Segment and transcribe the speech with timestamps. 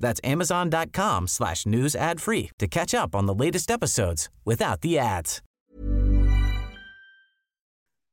[0.00, 4.98] That's amazon.com slash news ad free to catch up on the latest episodes without the
[4.98, 5.42] ads.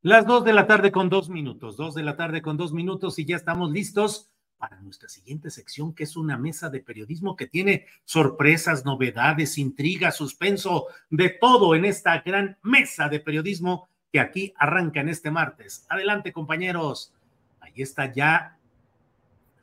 [0.05, 3.17] Las dos de la tarde con dos minutos, dos de la tarde con dos minutos
[3.19, 7.47] y ya estamos listos para nuestra siguiente sección, que es una mesa de periodismo que
[7.47, 14.53] tiene sorpresas, novedades, intrigas, suspenso, de todo en esta gran mesa de periodismo que aquí
[14.58, 15.86] arranca en este martes.
[15.89, 17.13] Adelante, compañeros.
[17.61, 18.58] Ahí está ya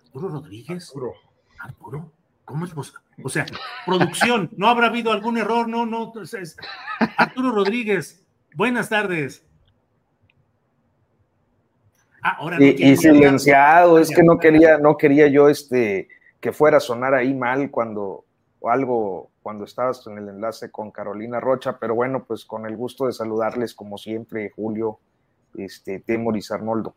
[0.06, 0.88] Arturo Rodríguez.
[0.88, 1.29] Arturo.
[1.60, 2.10] Arturo.
[2.44, 3.00] ¿Cómo es posible?
[3.22, 3.46] O sea,
[3.86, 5.68] producción, ¿no habrá habido algún error?
[5.68, 6.06] No, no.
[6.06, 6.56] Entonces,
[7.16, 9.44] Arturo Rodríguez, buenas tardes.
[12.22, 16.08] Ah, ahora no y, y silenciado, es que no quería, no quería yo este
[16.40, 18.24] que fuera a sonar ahí mal cuando
[18.60, 22.76] o algo cuando estabas en el enlace con Carolina Rocha, pero bueno, pues con el
[22.76, 24.98] gusto de saludarles como siempre, Julio,
[25.56, 26.94] este, Temoris Arnoldo.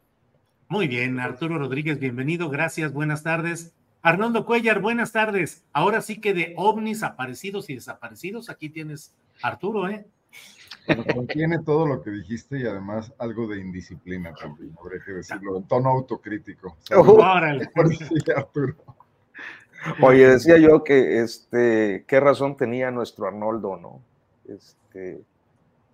[0.67, 3.73] Muy bien, Arturo Rodríguez, bienvenido, gracias, buenas tardes.
[4.05, 5.63] Arnoldo Cuellar, buenas tardes.
[5.71, 10.05] Ahora sí que de ovnis aparecidos y desaparecidos, aquí tienes Arturo, ¿eh?
[11.13, 15.63] contiene todo lo que dijiste y además algo de indisciplina también, habría que decirlo, en
[15.69, 16.75] tono autocrítico.
[16.91, 17.71] Órale.
[17.97, 18.75] Sí, Arturo.
[20.01, 24.01] Oye, decía yo que este, qué razón tenía nuestro Arnoldo, ¿no?
[24.53, 25.23] Este,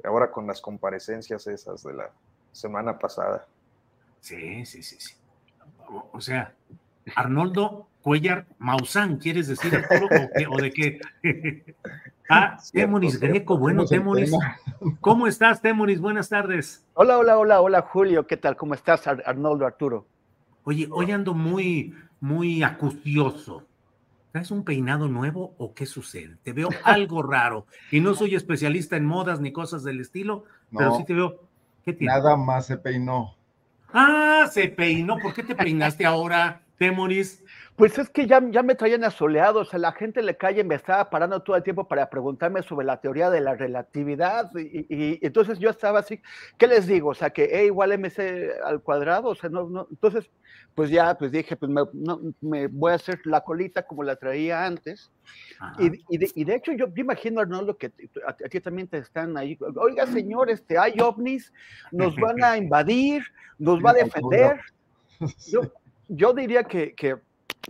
[0.03, 2.09] ahora con las comparecencias esas de la
[2.53, 3.45] semana pasada.
[4.19, 5.13] Sí, sí, sí, sí.
[6.11, 6.55] O sea,
[7.15, 10.07] Arnoldo Cuellar Mausán, ¿quieres decir Arturo?
[10.51, 10.99] ¿O, de qué?
[12.29, 14.31] ah, Temoris Greco, bueno, Temoris.
[15.01, 15.99] ¿Cómo estás, Temoris?
[15.99, 16.85] Buenas tardes.
[16.93, 18.55] Hola, hola, hola, hola, Julio, ¿qué tal?
[18.55, 20.07] ¿Cómo estás, Arnoldo Arturo?
[20.63, 23.65] Oye, hoy ando muy, muy acucioso.
[24.33, 26.37] ¿Es un peinado nuevo o qué sucede?
[26.43, 27.65] Te veo algo raro.
[27.91, 31.41] Y no soy especialista en modas ni cosas del estilo, pero sí te veo.
[31.83, 32.13] ¿Qué tiene?
[32.13, 33.35] Nada más se peinó.
[33.91, 35.17] Ah, se peinó.
[35.17, 37.43] ¿Por qué te peinaste ahora, Temoris?
[37.79, 40.75] Pues es que ya, ya me traían asoleado, o sea, la gente le calle me
[40.75, 45.59] estaba parando todo el tiempo para preguntarme sobre la teoría de la relatividad y, entonces
[45.59, 46.21] yo estaba así,
[46.57, 47.11] ¿qué les digo?
[47.11, 50.29] O sea, que E igual MC al cuadrado, o sea, no, no, entonces,
[50.75, 54.17] pues ya, pues dije, pues me, no, me voy a hacer la colita como la
[54.17, 55.09] traía antes
[55.77, 57.93] y, de, y, de, hecho yo, yo imagino, Arnoldo, que
[58.27, 61.53] a, ti también te están ahí, oiga, señor, este, hay ovnis,
[61.93, 63.23] nos van a invadir,
[63.57, 64.59] nos va a defender.
[65.47, 65.61] Yo,
[66.09, 67.15] yo diría que, que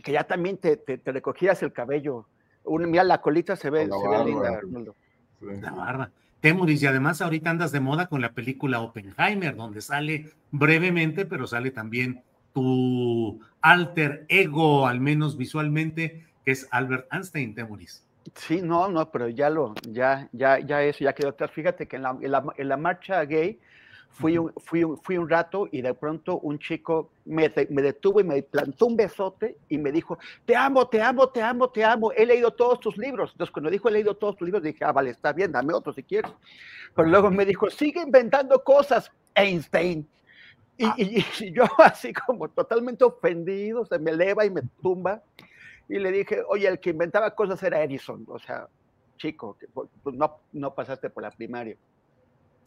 [0.04, 2.28] que ya también te, te, recogías el cabello.
[2.66, 4.96] mira, la colita se ve, se ve linda, Arnoldo.
[5.42, 6.12] La barba.
[6.42, 11.48] Temuris, y además ahorita andas de moda con la película Oppenheimer, donde sale brevemente, pero
[11.48, 12.24] sale también
[12.54, 18.06] tu alter ego, al menos visualmente, que es Albert Einstein, Temuris.
[18.36, 21.52] Sí, no, no, pero ya lo, ya, ya, ya eso, ya quedó atrás.
[21.52, 23.60] Fíjate que en la, en la, en la marcha gay
[24.12, 28.24] Fui un, fui, fui un rato y de pronto un chico me, me, detuvo y
[28.26, 32.12] me plantó un besote y me dijo, te amo, te amo, te amo, te amo,
[32.12, 33.32] he leído todos tus libros.
[33.32, 35.94] Entonces cuando dijo he leído todos tus libros, dije, ah, vale, está bien, dame otro
[35.94, 36.32] si quieres.
[36.96, 40.08] Pero luego me dijo, sigue inventando cosas, Einstein.
[40.78, 40.96] Y, ah.
[40.98, 45.22] y, yo así como totalmente ofendido, se me eleva y me tumba.
[45.88, 48.26] Y le dije, oye, el que inventaba cosas era Edison.
[48.28, 48.68] O sea,
[49.18, 51.76] chico, pues, no, no pasaste por la primaria.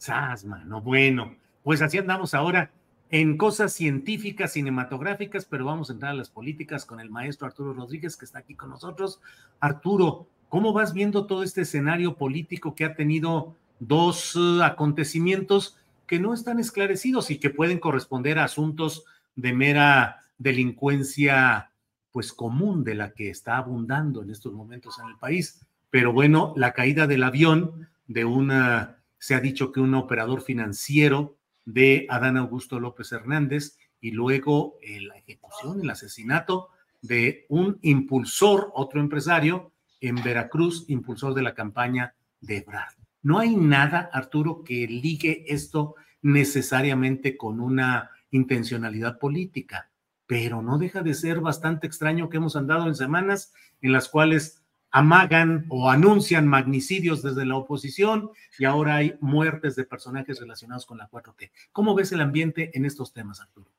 [0.03, 1.35] Sasma, no bueno.
[1.63, 2.71] Pues así andamos ahora
[3.09, 7.73] en cosas científicas, cinematográficas, pero vamos a entrar a las políticas con el maestro Arturo
[7.73, 9.21] Rodríguez, que está aquí con nosotros.
[9.61, 16.19] Arturo, ¿cómo vas viendo todo este escenario político que ha tenido dos uh, acontecimientos que
[16.19, 19.05] no están esclarecidos y que pueden corresponder a asuntos
[19.37, 21.71] de mera delincuencia,
[22.11, 25.65] pues común de la que está abundando en estos momentos en el país?
[25.89, 31.37] Pero bueno, la caída del avión de una, se ha dicho que un operador financiero
[31.63, 36.71] de Adán Augusto López Hernández y luego la ejecución, el asesinato
[37.01, 39.71] de un impulsor, otro empresario
[40.01, 42.95] en Veracruz, impulsor de la campaña de Ebrard.
[43.21, 49.89] No hay nada, Arturo, que ligue esto necesariamente con una intencionalidad política,
[50.27, 54.62] pero no deja de ser bastante extraño que hemos andado en semanas en las cuales
[54.93, 58.29] amagan o anuncian magnicidios desde la oposición
[58.59, 61.49] y ahora hay muertes de personajes relacionados con la 4T.
[61.71, 63.69] ¿Cómo ves el ambiente en estos temas, Arturo?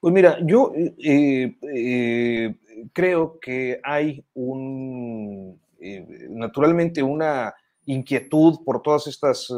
[0.00, 2.54] Pues mira, yo eh, eh,
[2.92, 7.54] creo que hay un, eh, naturalmente una
[7.86, 9.50] inquietud por todas estas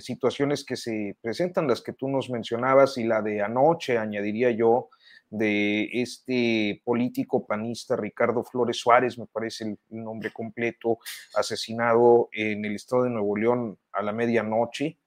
[0.00, 4.90] situaciones que se presentan, las que tú nos mencionabas y la de anoche, añadiría yo,
[5.30, 10.98] de este político panista Ricardo Flores Suárez, me parece el, nombre completo,
[11.34, 14.98] asesinado en el estado de Nuevo León a la medianoche,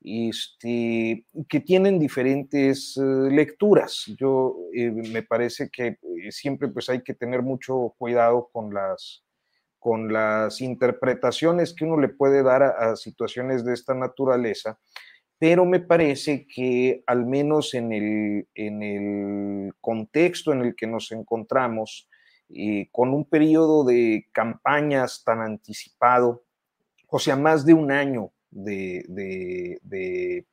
[0.00, 4.04] este, que tienen diferentes eh, lecturas.
[4.18, 5.98] Yo eh, me parece que
[6.30, 9.24] siempre pues hay que tener mucho cuidado con las,
[9.78, 14.78] con las interpretaciones que uno le puede dar a situaciones de esta naturaleza
[15.44, 21.12] pero me parece que al menos en el, en el contexto en el que nos
[21.12, 22.08] encontramos,
[22.90, 26.44] con un periodo de campañas tan anticipado,
[27.10, 30.46] o sea, más de un año de, de,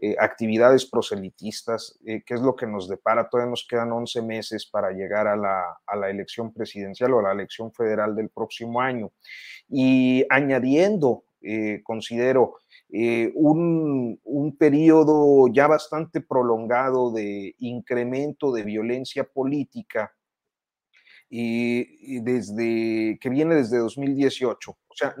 [0.00, 3.28] eh, actividades proselitistas, eh, que es lo que nos depara.
[3.28, 7.24] Todavía nos quedan 11 meses para llegar a la, a la, elección presidencial o a
[7.24, 9.12] la elección federal del próximo año.
[9.68, 11.24] Y añadiendo,
[11.82, 12.58] considero,
[12.92, 20.12] eh, un, un, periodo ya bastante prolongado de incremento de violencia política
[21.28, 24.70] y, desde, que viene desde 2018.
[24.72, 25.14] O sea,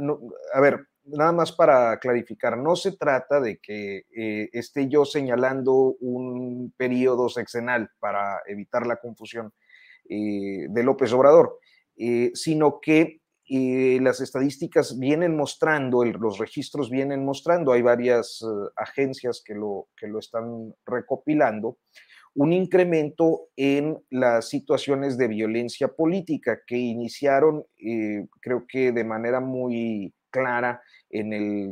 [0.52, 5.94] a ver, nada más para clarificar, no se trata de que eh, esté yo señalando
[6.00, 9.52] un periodo sexenal para evitar la confusión
[10.08, 11.60] eh, de López Obrador,
[12.34, 13.19] sino que
[13.52, 19.88] y las estadísticas vienen mostrando, los registros vienen mostrando, hay varias eh, agencias que lo,
[19.96, 21.78] que lo están recopilando,
[22.34, 29.40] un incremento en las situaciones de violencia política que iniciaron, eh, creo que de manera
[29.40, 31.70] muy clara en el,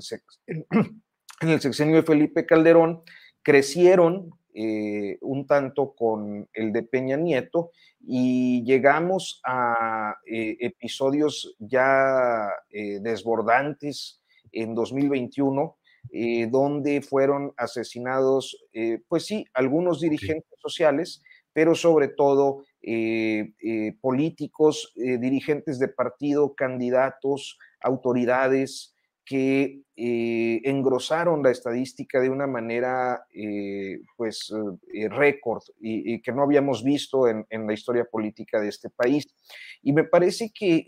[0.48, 3.02] en el sexenio de Felipe Calderón,
[3.40, 12.48] crecieron eh, un tanto con el de Peña Nieto y llegamos a eh, episodios ya
[12.70, 14.20] eh, desbordantes
[14.52, 15.76] en 2021,
[16.50, 18.56] donde fueron asesinados,
[19.08, 21.22] pues sí, algunos dirigentes sociales,
[21.52, 22.64] pero sobre todo
[24.00, 28.96] políticos, dirigentes de partido, candidatos, autoridades,
[29.28, 34.50] que eh, engrosaron la estadística de una manera, eh, pues,
[34.94, 39.26] eh, récord y, que no habíamos visto en, la historia política de este país.
[39.82, 40.86] Y me parece que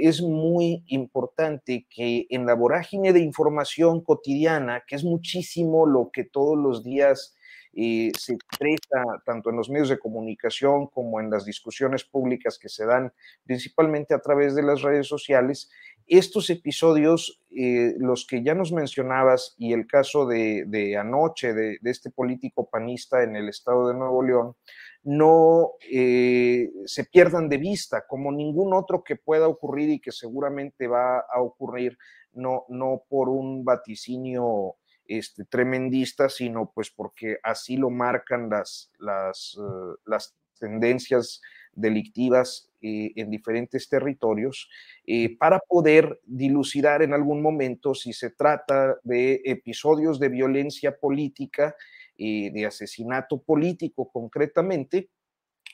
[0.00, 6.24] es muy importante que en la vorágine de información cotidiana, que es muchísimo lo que
[6.24, 7.36] todos los días
[7.74, 12.86] se expresa tanto en los medios de comunicación como en las discusiones públicas que se
[12.86, 13.12] dan
[13.44, 15.70] principalmente a través de las redes sociales,
[16.06, 22.10] estos episodios, eh, los que ya nos mencionabas y el caso de, anoche de, este
[22.10, 24.56] político panista en el estado de Nuevo León,
[25.02, 30.86] no eh, se pierdan de vista como ningún otro que pueda ocurrir y que seguramente
[30.88, 31.98] va a ocurrir,
[32.32, 34.76] no, no por un vaticinio
[35.06, 41.40] este, tremendista, sino pues porque así lo marcan las, las, eh, las tendencias
[41.72, 44.68] delictivas eh, en diferentes territorios
[45.06, 51.74] eh, para poder dilucidar en algún momento si se trata de episodios de violencia política,
[52.18, 55.10] de asesinato político concretamente,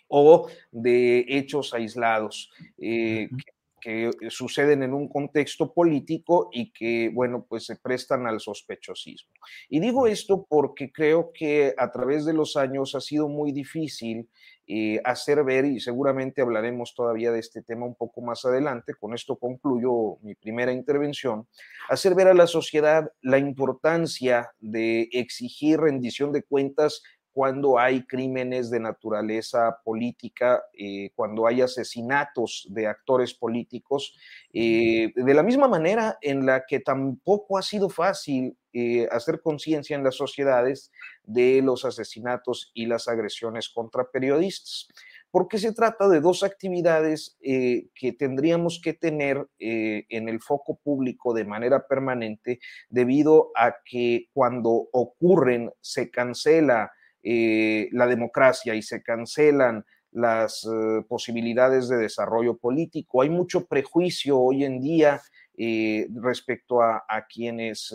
[0.08, 3.30] o de hechos aislados que
[4.28, 9.32] suceden en un contexto político y que, bueno, pues se prestan al sospechosismo.
[9.68, 14.28] Y digo esto porque creo que a través de los años ha sido muy difícil
[14.68, 19.12] eh, hacer ver, y seguramente hablaremos todavía de este tema un poco más adelante, con
[19.12, 21.48] esto concluyo mi primera intervención,
[21.88, 28.70] hacer ver a la sociedad la importancia de exigir rendición de cuentas cuando hay crímenes
[28.70, 34.16] de naturaleza política, eh, cuando hay asesinatos de actores políticos,
[34.52, 39.96] eh, de la misma manera en la que tampoco ha sido fácil eh, hacer conciencia
[39.96, 40.92] en las sociedades
[41.24, 44.88] de los asesinatos y las agresiones contra periodistas
[45.30, 51.46] porque se trata de dos actividades que tendríamos que tener en el foco público de
[51.46, 52.60] manera permanente
[52.90, 61.02] debido a que cuando ocurren se cancela eh, la democracia y se cancelan las eh,
[61.08, 63.22] posibilidades de desarrollo político.
[63.22, 65.20] Hay mucho prejuicio hoy en día
[65.56, 67.94] eh, respecto a, quienes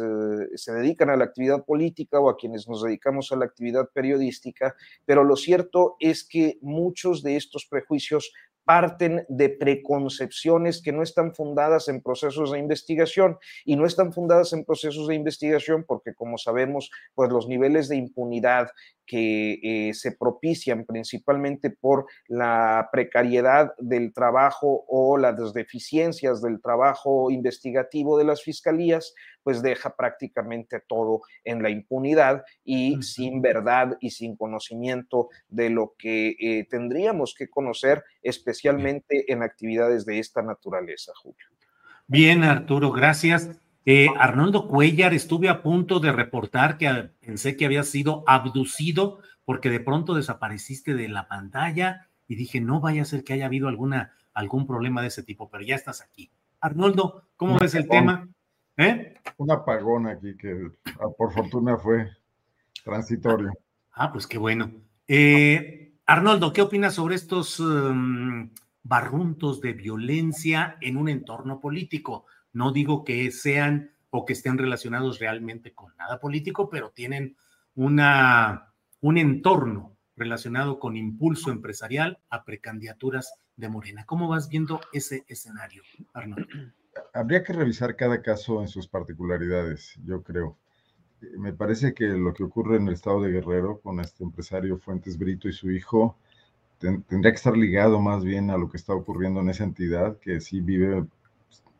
[0.55, 4.75] se dedican a la actividad política o a quienes nos dedicamos a la actividad periodística,
[5.05, 8.31] pero lo cierto es que muchos de estos prejuicios
[8.67, 14.51] parten de preconcepciones que no están fundadas en procesos de investigación y no están fundadas
[14.51, 18.67] en procesos de investigación porque como sabemos pues los niveles de impunidad
[19.07, 27.31] que eh, se propician principalmente por la precariedad del trabajo o las deficiencias del trabajo
[27.31, 34.11] investigativo de las fiscalías, pues deja prácticamente todo en la impunidad y sin verdad y
[34.11, 41.13] sin conocimiento de lo que eh, tendríamos que conocer, especialmente en actividades de esta naturaleza,
[41.23, 41.47] Julio.
[42.07, 43.49] Bien, Arturo, gracias.
[43.89, 49.69] Eh, Arnoldo Cuellar, estuve a punto de reportar que pensé que había sido abducido porque
[49.69, 53.69] de pronto desapareciste de la pantalla y dije, no vaya a ser que haya habido
[53.69, 56.29] alguna, algún problema de ese tipo, pero ya estás aquí.
[56.59, 58.27] Arnoldo, ¿cómo ves el tema?
[58.75, 59.15] ¿Eh?
[59.37, 62.09] Un apagón aquí que ah, por fortuna fue
[62.83, 63.53] transitorio.
[63.93, 64.69] Ah, pues qué bueno.
[65.07, 68.49] Eh, Arnoldo, ¿qué opinas sobre estos um,
[68.83, 72.25] barruntos de violencia en un entorno político?
[72.57, 77.37] No digo que sean o que estén relacionados realmente con nada político, pero tienen
[77.75, 84.05] una, un entorno relacionado con impulso empresarial a precandidaturas de Morena.
[84.07, 85.83] ¿Cómo vas viendo ese escenario,
[86.15, 86.47] Arnoldo?
[87.13, 90.57] Habría que revisar cada caso en sus particularidades, yo creo.
[91.37, 95.19] Me parece que lo que ocurre en el estado de Guerrero con este empresario Fuentes
[95.19, 96.17] Brito y su hijo
[96.79, 100.41] tendría que estar ligado más bien a lo que está ocurriendo en esa entidad, que
[100.41, 101.05] sí vive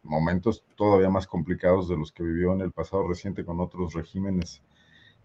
[0.07, 4.61] momentos todavía más complicados de los que vivió en el pasado reciente con otros regímenes,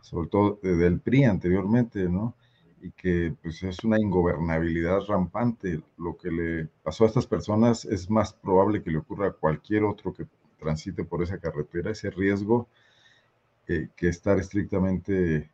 [0.00, 2.34] sobre todo del PRI anteriormente, ¿no?
[2.82, 5.80] Y que pues es una ingobernabilidad rampante.
[5.96, 9.84] Lo que le pasó a estas personas es más probable que le ocurra a cualquier
[9.84, 10.26] otro que
[10.58, 12.68] transite por esa carretera, ese riesgo
[13.68, 15.50] eh, que estar estrictamente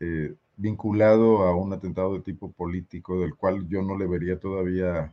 [0.00, 5.12] eh, vinculado a un atentado de tipo político, del cual yo no le vería todavía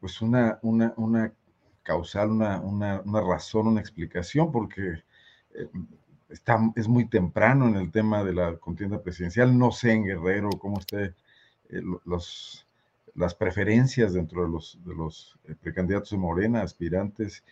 [0.00, 1.32] pues una, una, una
[1.88, 5.02] causar una, una, una razón, una explicación, porque
[5.54, 5.68] eh,
[6.28, 9.56] está, es muy temprano en el tema de la contienda presidencial.
[9.56, 11.14] No sé en Guerrero cómo esté
[11.70, 12.66] eh, los,
[13.14, 17.42] las preferencias dentro de los, de los eh, precandidatos de Morena, aspirantes,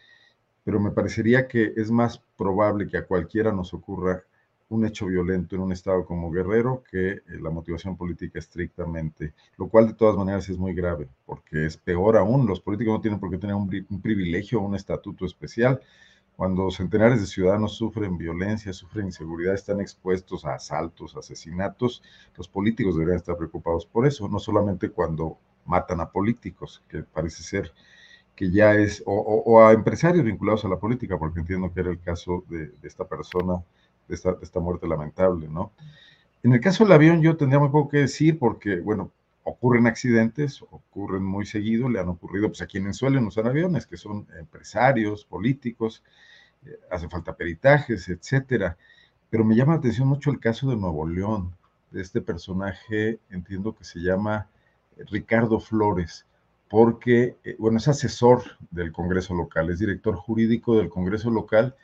[0.65, 4.23] pero me parecería que es más probable que a cualquiera nos ocurra
[4.69, 9.69] un hecho violento en un estado como Guerrero que eh, la motivación política estrictamente, lo
[9.69, 13.21] cual de todas maneras es muy grave, porque es peor aún, los políticos no tienen
[13.21, 13.69] por qué tener un,
[14.03, 15.81] privilegio o un estatuto especial.
[16.37, 22.03] Cuando centenares de ciudadanos sufren violencia, sufren inseguridad, están expuestos a asaltos, asesinatos,
[22.37, 27.43] los políticos deberían estar preocupados por eso, no solamente cuando matan a políticos, que parece
[27.43, 27.73] ser
[28.35, 32.01] que ya es, o, a empresarios vinculados a la política, porque entiendo que era el
[32.01, 33.65] caso de esta persona
[34.09, 35.73] de esta, muerte lamentable, ¿no?
[36.43, 39.11] En el caso del avión yo tendría muy poco que decir porque, bueno,
[39.43, 43.97] ocurren accidentes, ocurren muy seguido, le han ocurrido pues, a quienes suelen usar aviones, que
[43.97, 46.03] son empresarios, políticos,
[46.65, 48.77] eh, hace falta peritajes, etcétera.
[49.31, 51.55] Pero me llama la atención mucho el caso de Nuevo León,
[51.91, 54.49] de este personaje, entiendo que se llama
[55.11, 56.27] Ricardo Flores,
[56.69, 61.77] porque, eh, bueno, es asesor del Congreso local, es director jurídico del Congreso local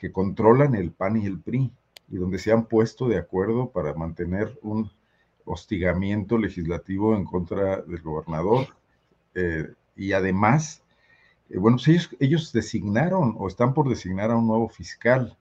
[0.00, 1.70] que controlan el PAN y el PRI
[2.08, 4.90] y donde se han puesto de acuerdo para mantener un
[5.44, 8.68] hostigamiento legislativo en contra del gobernador.
[9.34, 10.82] Eh, y además,
[11.50, 15.36] eh, bueno, pues ellos, ellos designaron o están por designar a un nuevo fiscal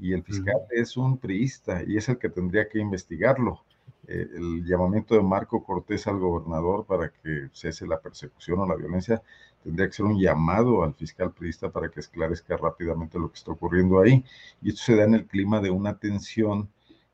[0.00, 3.62] y el fiscal es un priista y es el que tendría que investigarlo.
[4.06, 8.74] Eh, el llamamiento de Marco Cortés al gobernador para que cese la persecución o la
[8.74, 9.22] violencia
[9.62, 13.52] tendría que ser un llamado al fiscal priista para que esclarezca rápidamente lo que está
[13.52, 14.24] ocurriendo ahí.
[14.62, 16.68] Y esto se da en el clima de una tensión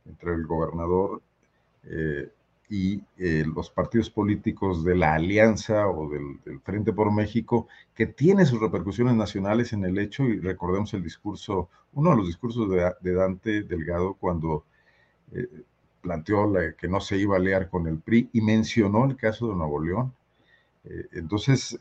[0.07, 1.23] entre el gobernador
[1.85, 2.31] eh,
[2.69, 8.45] y eh, los partidos políticos de la Alianza o del, Frente por México, que tiene
[8.45, 13.13] sus repercusiones nacionales en el hecho, y recordemos el discurso, uno de los discursos de,
[13.13, 14.65] Dante Delgado cuando
[15.33, 15.49] eh,
[16.07, 19.57] planteó que no se iba a aliar con el PRI y mencionó el caso de
[19.57, 20.13] Nuevo León.
[21.13, 21.77] entonces,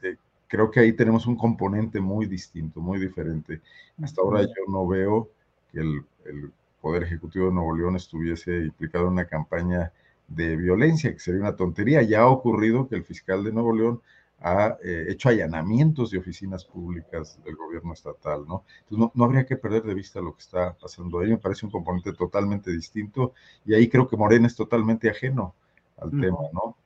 [0.47, 3.61] creo que ahí tenemos un componente muy distinto, muy diferente.
[4.01, 5.29] Hasta ahora yo no veo
[5.71, 6.03] que el,
[6.81, 9.91] Poder Ejecutivo de Nuevo León estuviese implicado en una campaña
[10.27, 12.03] de violencia, que sería una tontería.
[12.03, 14.01] Ya ha ocurrido que el fiscal de Nuevo León
[14.45, 18.63] ha eh, hecho allanamientos de oficinas públicas del gobierno estatal, ¿no?
[18.83, 21.71] Entonces no, habría que perder de vista lo que está pasando ahí, me parece un
[21.71, 23.33] componente totalmente distinto
[23.65, 25.55] y ahí creo que Morena es totalmente ajeno
[25.97, 26.77] al tema, ¿no?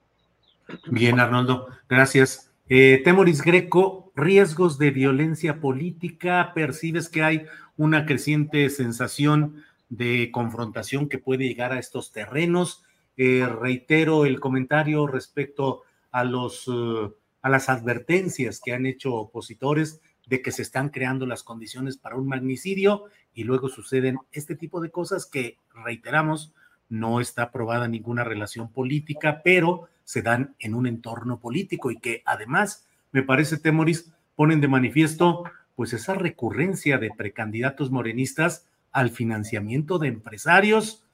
[0.90, 2.50] Bien, Arnoldo, gracias.
[2.70, 11.10] Eh, Temoris Greco, riesgos de violencia política, percibes que hay una creciente sensación de confrontación
[11.10, 12.86] que puede llegar a estos terrenos.
[13.18, 20.02] Eh, reitero el comentario respecto a, los, uh, a las advertencias que han hecho opositores
[20.28, 24.80] de que se están creando las condiciones para un magnicidio y luego suceden este tipo
[24.82, 26.54] de cosas que, reiteramos,
[26.90, 32.22] no está aprobada ninguna relación política, pero se dan en un entorno político y que
[32.26, 35.44] además, me parece, Temoris, ponen de manifiesto
[35.76, 41.06] pues esa recurrencia de precandidatos morenistas al financiamiento de empresarios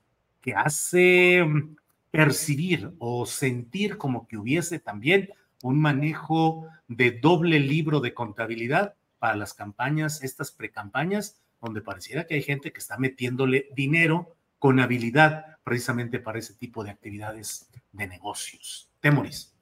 [0.41, 1.45] que hace
[2.09, 5.29] percibir o sentir como que hubiese también
[5.63, 12.35] un manejo de doble libro de contabilidad para las campañas, estas precampañas, donde pareciera que
[12.35, 18.07] hay gente que está metiéndole dinero con habilidad precisamente para ese tipo de actividades de
[18.07, 18.89] negocios.
[18.99, 19.55] Temoris.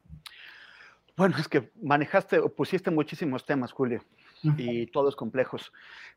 [1.15, 4.03] Bueno, es que manejaste o pusiste muchísimos temas, Julio,
[4.57, 5.71] y todos complejos.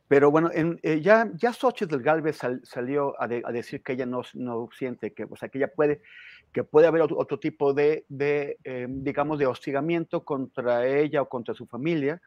[0.09, 4.69] Pero bueno, en, eh, ya, ya Xochitl Galvez salió a, decir que ella no, no
[4.77, 6.01] siente que, o sea, que ella puede,
[6.53, 11.55] que puede haber otro, tipo de, de eh, digamos, de hostigamiento contra ella o contra
[11.55, 12.21] su familia,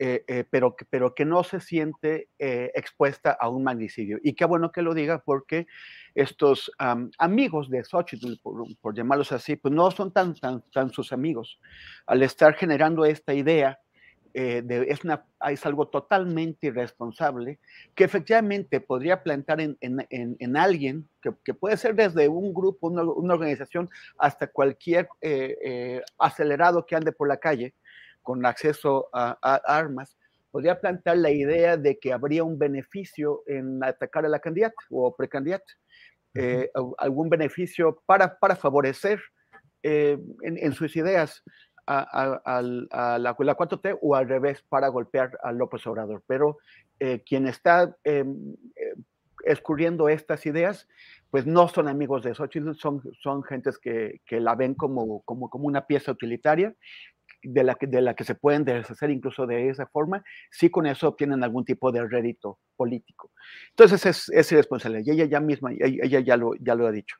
[0.00, 4.20] eh, eh, pero, pero que no se siente eh, expuesta a un magnicidio.
[4.22, 5.66] Y qué bueno que lo diga porque
[6.14, 6.70] estos
[7.18, 11.58] amigos de Xochitl, por, llamarlos así, pues no son tan, tan, tan sus amigos.
[12.06, 13.80] Al estar generando esta idea,
[14.34, 17.58] de, es, una, es, algo totalmente irresponsable
[17.94, 22.88] que efectivamente podría plantar en, en, en, alguien, que, que, puede ser desde un grupo,
[22.88, 25.08] una, una organización, hasta cualquier
[26.18, 27.74] acelerado que ande por la calle,
[28.28, 30.18] con acceso a, armas,
[30.50, 35.16] podría plantear la idea de que habría un beneficio en atacar a la candidata o
[35.16, 35.72] precandidata,
[36.34, 39.18] eh, algún beneficio para, para favorecer
[39.82, 41.42] eh, en, sus ideas
[41.88, 46.22] a, la, la, 4T o al revés para golpear a López Obrador.
[46.26, 46.58] Pero
[47.00, 47.96] eh, quien está
[49.44, 50.88] escurriendo estas ideas,
[51.30, 55.48] pues no son amigos de Xochitl, son, son gentes que, que la ven como, como,
[55.48, 56.74] como una pieza utilitaria
[57.42, 60.86] de la, que, de la que se pueden deshacer incluso de esa forma, si con
[60.86, 63.30] eso obtienen algún tipo de rédito político.
[63.70, 67.16] Entonces es, es irresponsable, y ella ya misma, ella, ya, lo, ya lo ha dicho.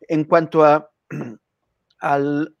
[0.00, 0.90] En cuanto a,
[2.00, 2.54] al...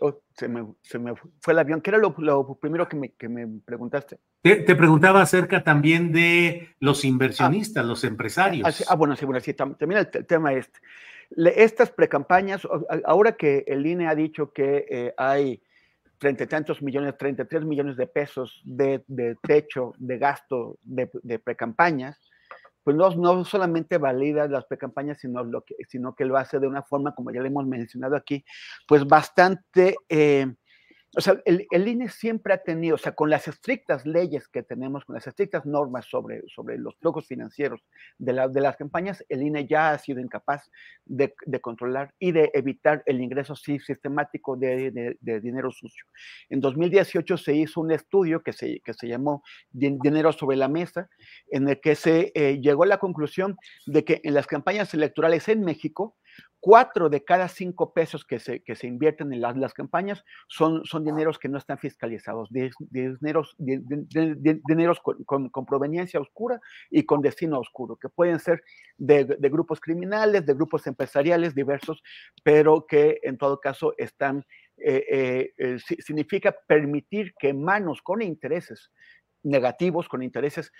[0.00, 1.80] Oh, se, me, se, me, fue el avión.
[1.80, 4.18] ¿Qué era lo, lo primero que me, que me preguntaste?
[4.42, 8.82] Te, te, preguntaba acerca también de los inversionistas, los empresarios.
[8.82, 10.78] Ah, ah, bueno, sí, bueno, sí, también el, el tema este
[11.36, 12.66] estas precampañas,
[13.04, 15.62] ahora que el INE ha dicho que eh, hay
[16.18, 19.04] treinta y tantos millones, 33 millones de pesos de,
[19.42, 22.18] techo de gasto de, de precampañas,
[22.88, 25.42] pues no, no, solamente valida las precampañas, sino,
[25.90, 28.42] sino que lo hace de una forma, como ya le hemos mencionado aquí,
[28.86, 30.54] pues bastante eh,
[31.16, 34.62] o sea, el, el, INE siempre ha tenido, o sea, con las estrictas leyes que
[34.62, 37.80] tenemos, con las estrictas normas sobre, sobre los flujos financieros
[38.18, 40.70] de, la, de las campañas, el INE ya ha sido incapaz
[41.06, 46.04] de, de controlar y de evitar el ingreso sistemático de, de, dinero sucio.
[46.50, 51.08] En 2018 se hizo un estudio que se, que se llamó Dinero sobre la Mesa,
[51.50, 55.48] en el que se eh, llegó a la conclusión de que en las campañas electorales
[55.48, 56.16] en México,
[56.60, 60.84] cuatro de cada cinco pesos que se, que se invierten en las, las campañas son,
[60.84, 67.58] son dineros que no están fiscalizados, dineros, dineros con, con, proveniencia oscura y con destino
[67.58, 68.62] oscuro, que pueden ser
[68.96, 72.02] de, de, grupos criminales, de grupos empresariales diversos,
[72.42, 74.44] pero que en todo caso están,
[74.78, 78.90] eh, eh, eh, significa permitir que manos con intereses
[79.44, 80.72] negativos, con intereses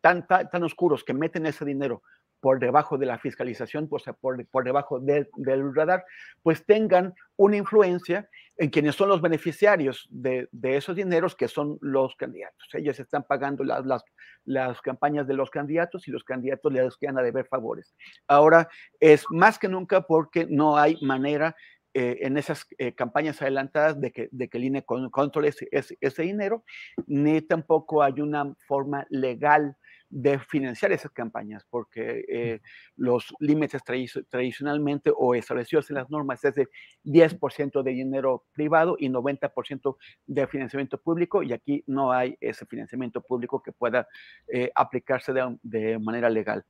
[0.00, 2.02] tan, tan, tan oscuros que meten ese dinero
[2.40, 6.04] por debajo de la fiscalización, pues, por, por debajo del radar,
[6.42, 11.78] pues tengan una influencia en quienes son los beneficiarios de, de, esos dineros, que son
[11.80, 12.68] los candidatos.
[12.74, 14.04] Ellos están pagando las, las,
[14.44, 17.94] las, campañas de los candidatos y los candidatos les quedan a deber favores.
[18.26, 21.56] Ahora es más que nunca porque no hay manera
[21.92, 25.98] eh, en esas eh, campañas adelantadas de que, de que el INE controle ese, ese,
[26.00, 26.62] ese dinero,
[27.06, 29.76] ni tampoco hay una forma legal
[30.10, 32.60] de financiar esas campañas, porque eh,
[32.96, 33.82] los límites
[34.28, 36.68] tradicionalmente o establecidos en las normas es de
[37.04, 39.96] 10% de dinero privado y 90%
[40.26, 44.08] de financiamiento público, y aquí no hay ese financiamiento público que pueda
[44.48, 46.64] eh, aplicarse de, manera legal.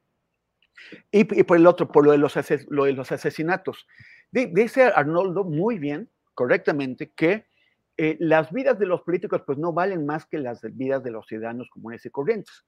[1.10, 2.34] Y, por el otro, por lo de los,
[2.68, 3.86] lo de los asesinatos.
[4.30, 7.46] Dice Arnoldo muy bien, correctamente, que
[7.96, 11.26] eh, las vidas de los políticos pues no valen más que las vidas de los
[11.26, 12.64] ciudadanos comunes y corrientes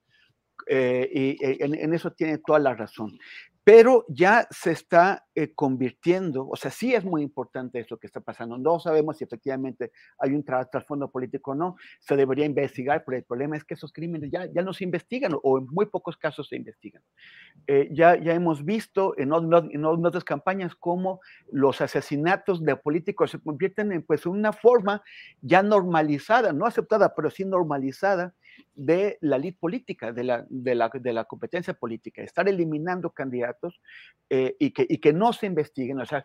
[0.66, 3.18] eh, y en, eso tiene toda la razón
[3.64, 8.20] pero ya se está eh, convirtiendo, o sea, sí es muy importante eso que está
[8.20, 8.58] pasando.
[8.58, 13.24] No sabemos si efectivamente hay un trasfondo político o no, se debería investigar, pero el
[13.24, 16.48] problema es que esos crímenes ya, ya no se investigan o en muy pocos casos
[16.48, 17.02] se investigan.
[17.68, 21.20] Eh, ya, ya hemos visto en, en, otras campañas cómo
[21.52, 25.02] los asesinatos de políticos se convierten en pues, una forma
[25.40, 28.34] ya normalizada, no aceptada, pero sí normalizada
[28.74, 33.80] de la ley política, de la, de la, de la competencia política, estar eliminando candidatos
[34.30, 36.00] eh, y, que, y que no se investiguen.
[36.00, 36.24] O sea,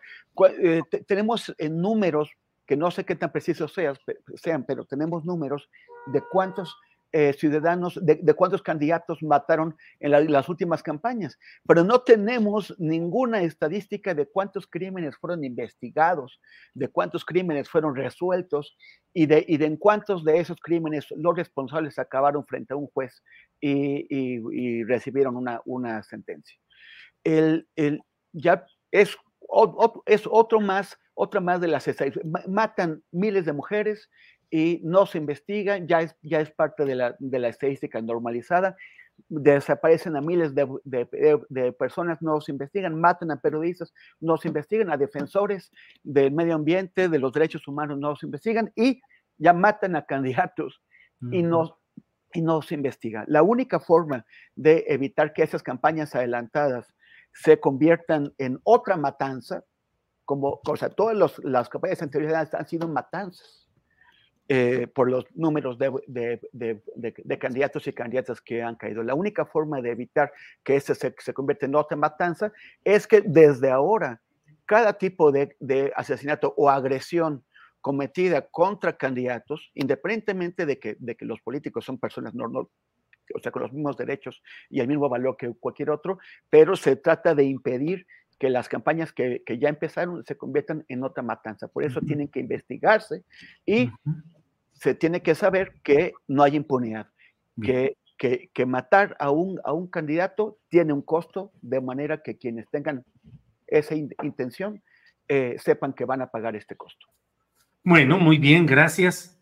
[0.62, 2.30] eh, tenemos en números,
[2.66, 5.70] que no sé qué tan precisos sean, pero tenemos números
[6.06, 6.76] de cuántos
[7.12, 14.14] eh, ciudadanos, de, cuántos candidatos mataron en las últimas campañas, pero no tenemos ninguna estadística
[14.14, 16.40] de cuántos crímenes fueron investigados,
[16.74, 18.76] de cuántos crímenes fueron resueltos
[19.14, 23.22] y de, y en cuántos de esos crímenes los responsables acabaron frente a un juez
[23.60, 26.58] y, recibieron una, una sentencia.
[27.24, 29.16] El, el, ya es,
[30.06, 32.46] es otro más, otra más de las estadísticas.
[32.48, 34.08] Matan miles de mujeres,
[34.50, 38.76] y no se investigan, ya es, ya es parte de la, de la estadística normalizada,
[39.28, 44.48] desaparecen a miles de, de, de, personas, no se investigan, matan a periodistas, no se
[44.48, 45.70] investigan, a defensores
[46.02, 49.00] del medio ambiente, de los derechos humanos, no se investigan y
[49.36, 50.82] ya matan a candidatos
[51.32, 51.78] y, no,
[52.32, 53.24] y no se investiga.
[53.26, 56.94] La única forma de evitar que esas campañas adelantadas
[57.32, 59.64] se conviertan en otra matanza,
[60.24, 63.67] como, o sea, todas los, las campañas anteriores han sido matanzas
[64.48, 69.02] eh, por los números de, candidatos y candidatas que han caído.
[69.02, 70.32] La única forma de evitar
[70.64, 72.50] que ese se, se convierta en otra matanza
[72.82, 74.22] es que desde ahora
[74.68, 77.42] cada tipo de, asesinato o agresión
[77.80, 82.70] cometida contra candidatos, independientemente de que, de que los políticos son personas normales,
[83.34, 86.18] o sea, con los mismos derechos y el mismo valor que cualquier otro,
[86.50, 88.06] pero se trata de impedir
[88.38, 91.68] que las campañas que, ya empezaron se conviertan en otra matanza.
[91.68, 93.24] Por eso tienen que investigarse
[93.66, 93.90] y
[94.72, 97.08] se tiene que saber que no hay impunidad,
[97.60, 102.68] que, que, matar a un, a un candidato tiene un costo, de manera que quienes
[102.70, 103.04] tengan
[103.66, 104.82] esa intención
[105.28, 107.06] eh, sepan que van a pagar este costo.
[107.82, 109.38] Bueno, muy bien, gracias.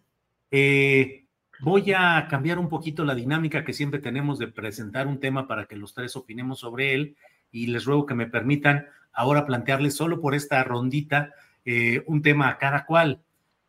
[0.51, 1.27] Eh,
[1.61, 5.67] voy a cambiar un poquito la dinámica que siempre tenemos de presentar un tema para
[5.67, 7.17] que los tres opinemos sobre él
[7.51, 11.33] y les ruego que me permitan ahora plantearles solo por esta rondita
[11.65, 13.23] eh, un tema a cada cual.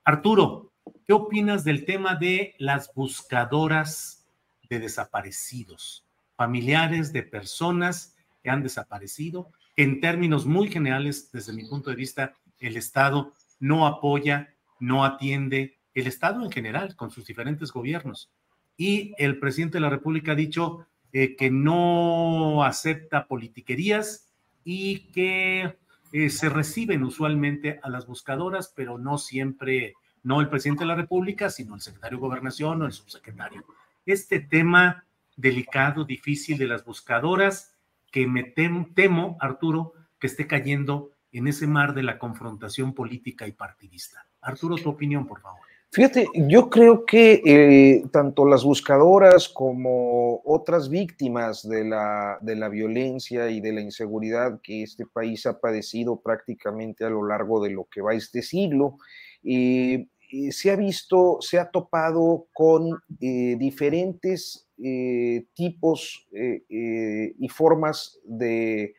[0.03, 0.67] Arturo,
[1.07, 4.25] ¿Qué opinas del tema de las buscadoras
[4.69, 8.13] de desaparecidos, familiares de personas
[8.43, 9.49] que han desaparecido?
[9.77, 15.77] En términos muy generales, desde mi punto de vista, el Estado no apoya, no atiende,
[15.93, 18.29] el Estado en general, con sus diferentes gobiernos.
[18.75, 24.29] Y el presidente de la República ha dicho eh, que no acepta politiquerías
[24.63, 25.77] y que
[26.11, 29.93] eh, se reciben usualmente a las buscadoras, pero no siempre
[30.23, 33.63] no el presidente de la República, sino el secretario de Gobernación o el subsecretario.
[34.05, 37.75] Este tema delicado, difícil de las buscadoras,
[38.11, 43.51] que me temo, Arturo, que esté cayendo en ese mar de la confrontación política y
[43.51, 44.27] partidista.
[44.41, 45.66] Arturo, tu opinión, por favor.
[45.91, 52.69] Fíjate, yo creo que eh, tanto las buscadoras como otras víctimas de la, de la
[52.69, 57.71] violencia y de la inseguridad que este país ha padecido prácticamente a lo largo de
[57.71, 58.97] lo que va este siglo,
[59.43, 60.07] eh,
[60.51, 68.93] se ha visto, se ha topado con eh, diferentes eh, tipos eh, y formas de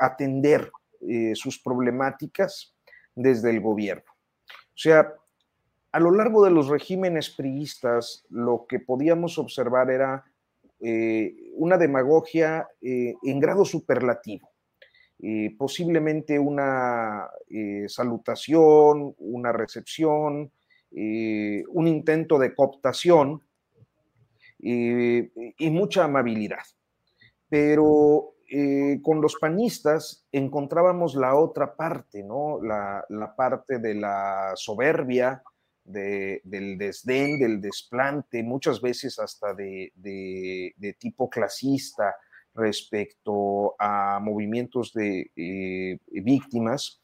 [0.00, 0.70] atender
[1.34, 2.74] sus problemáticas
[3.14, 4.10] desde el gobierno.
[4.50, 5.12] O sea,
[5.92, 10.24] a lo largo de los regímenes priistas, lo que podíamos observar era
[11.56, 14.50] una demagogia en grado superlativo.
[15.22, 20.50] Eh, posiblemente una eh, salutación, una recepción,
[20.92, 23.42] eh, un intento de cooptación
[24.62, 26.64] y mucha amabilidad.
[27.48, 28.34] Pero
[29.02, 32.60] con los panistas encontrábamos la otra parte, ¿no?
[32.62, 35.42] La, parte de la soberbia,
[35.84, 42.14] del desdén, del desplante, muchas veces hasta de tipo clasista,
[42.54, 47.02] respecto a movimientos de eh, víctimas.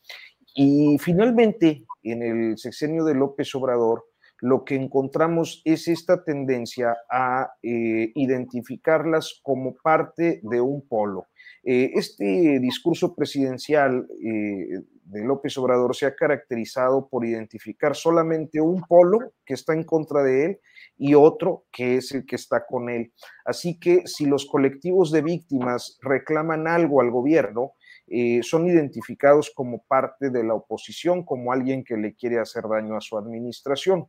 [0.55, 4.05] Y finalmente, en el sexenio de López Obrador,
[4.41, 11.27] lo que encontramos es esta tendencia a eh, identificarlas como parte de un polo.
[11.69, 18.83] Eh, este discurso presidencial eh, de López Obrador se ha caracterizado por identificar solamente un
[18.83, 20.61] polo que está en contra de él
[20.97, 23.13] y otro que es el que está con él.
[23.45, 27.73] Así que si los colectivos de víctimas reclaman algo al gobierno,
[28.07, 32.97] eh, son identificados como parte de la oposición, como alguien que le quiere hacer daño
[32.97, 34.07] a su administración.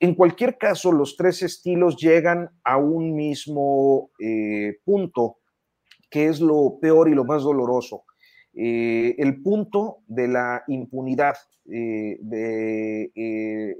[0.00, 4.10] En cualquier caso, los tres estilos llegan a un mismo
[4.84, 5.38] punto,
[6.10, 8.04] que es lo peor y lo más doloroso.
[8.54, 13.10] Eh, el punto de la impunidad, de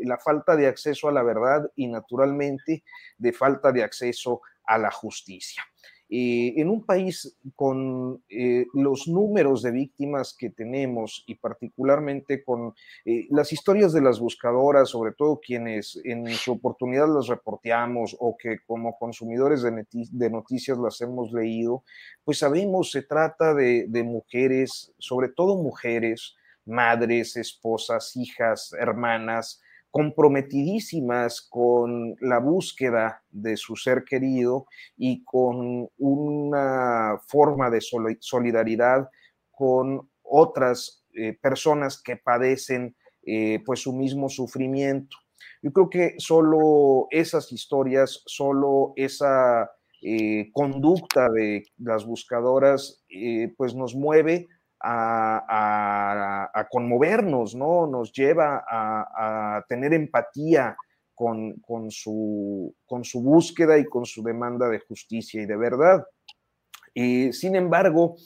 [0.01, 2.83] la falta de acceso a la verdad y naturalmente
[3.17, 5.63] de falta de acceso a la justicia.
[6.09, 13.27] En un país con eh, los números de víctimas que tenemos y particularmente con eh,
[13.31, 18.59] las historias de las buscadoras, sobre todo quienes en su oportunidad las reporteamos o que
[18.67, 21.83] como consumidores de, noticias las hemos leído,
[22.25, 32.17] pues sabemos, se trata de mujeres, sobre todo mujeres, madres, esposas, hijas, hermanas, comprometidísimas con
[32.21, 37.81] la búsqueda de su ser querido y con una forma de
[38.21, 39.09] solidaridad
[39.51, 42.95] con otras eh, personas que padecen
[43.25, 45.17] eh, pues su mismo sufrimiento.
[45.63, 49.71] Yo creo que solo esas historias, solo esa
[50.03, 53.03] eh, conducta de las buscadoras,
[53.57, 54.47] pues nos mueve
[54.81, 57.87] a, conmovernos, ¿no?
[57.87, 60.77] Nos lleva a, tener empatía
[61.15, 61.55] con,
[61.91, 62.75] su,
[63.15, 66.05] búsqueda y con su demanda de justicia y de verdad.
[66.95, 68.17] Y, sin embargo,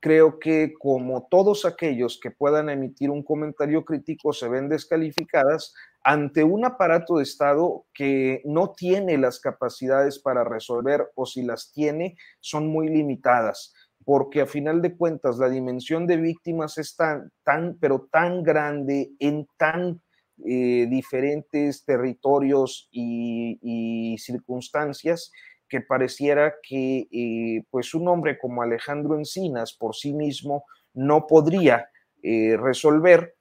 [0.00, 6.44] creo que como todos aquellos que puedan emitir un comentario crítico se ven descalificadas ante
[6.44, 12.16] un aparato de Estado que no tiene las capacidades para resolver o si las tiene
[12.40, 13.74] son muy limitadas
[14.08, 19.46] porque a final de cuentas la dimensión de víctimas es tan, pero tan grande en
[19.58, 20.00] tan
[20.46, 25.30] eh, diferentes territorios y, circunstancias
[25.68, 31.90] que pareciera que eh, pues un hombre como Alejandro Encinas por sí mismo no podría
[32.22, 33.34] eh, resolver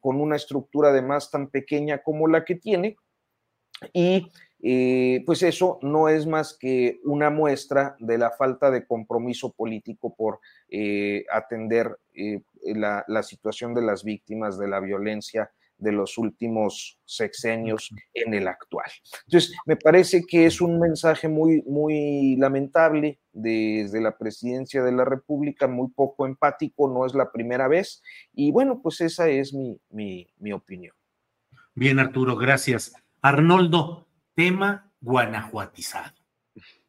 [0.00, 2.96] con una estructura además tan pequeña como la que tiene.
[3.92, 4.32] Y
[4.66, 10.14] eh, pues eso no es más que una muestra de la falta de compromiso político
[10.14, 12.40] por eh, atender eh,
[12.74, 18.90] la, situación de las víctimas de la violencia de los últimos sexenios en el actual.
[19.26, 25.04] Entonces, me parece que es un mensaje muy, muy lamentable desde la presidencia de la
[25.04, 29.78] República, muy poco empático, no es la primera vez, y bueno, pues esa es mi,
[29.90, 30.94] mi opinión.
[31.74, 32.94] Bien, Arturo, gracias.
[33.20, 36.14] Arnoldo, tema guanajuatizado.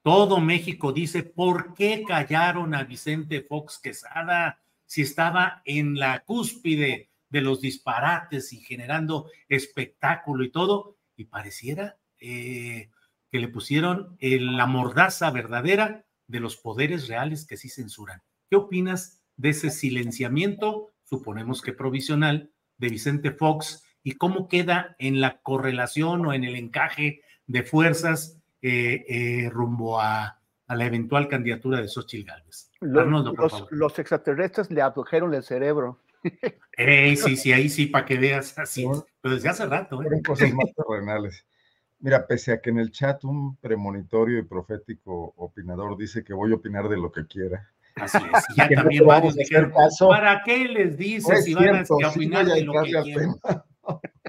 [0.01, 7.09] Todo México dice, ¿por qué callaron a Vicente Fox Quesada si estaba en la cúspide
[7.29, 10.97] de los disparates y generando espectáculo y todo?
[11.17, 12.91] Y pareciera eh,
[13.31, 18.21] que le pusieron la mordaza verdadera de los poderes reales que sí censuran.
[18.49, 25.21] ¿Qué opinas de ese silenciamiento, suponemos que provisional, de Vicente Fox y cómo queda en
[25.21, 31.79] la correlación o en el encaje de fuerzas eh, eh, rumbo a, la eventual candidatura
[31.79, 32.71] de Xochitl Gálvez.
[32.81, 36.01] Los, extraterrestres le abdujeron el cerebro.
[37.15, 38.87] sí, sí, ahí sí, para que veas así.
[39.21, 40.01] Pero desde hace rato.
[40.01, 40.21] ¿eh?
[40.25, 41.45] cosas más terrenales.
[41.99, 46.51] Mira, pese a que en el chat un premonitorio y profético opinador dice que voy
[46.51, 47.71] a opinar de lo que quiera.
[47.95, 48.55] Así es.
[48.57, 53.01] Ya también varios dijeron, ¿para qué les dices si van a opinar de lo que
[53.03, 53.35] quieran?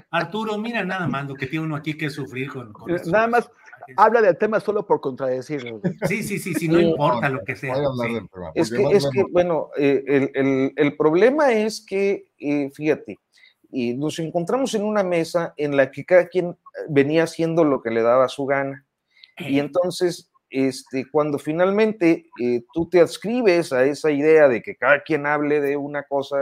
[0.09, 2.73] Arturo, mira nada más lo que tiene uno aquí que sufrir con.
[2.87, 3.49] Eh, nada más
[3.95, 5.81] habla del tema solo por contradecirlo.
[6.07, 7.75] Sí, sí, sí, sí, no importa lo que sea.
[8.53, 10.31] Es, que, es que, bueno, eh,
[10.75, 13.19] el, problema es que, eh, fíjate,
[13.71, 16.57] nos encontramos en una mesa en la que cada quien
[16.89, 18.85] venía haciendo lo que le daba su gana.
[19.37, 25.01] Y entonces este, cuando finalmente eh, tú te adscribes a esa idea de que cada
[25.01, 26.37] quien hable de una cosa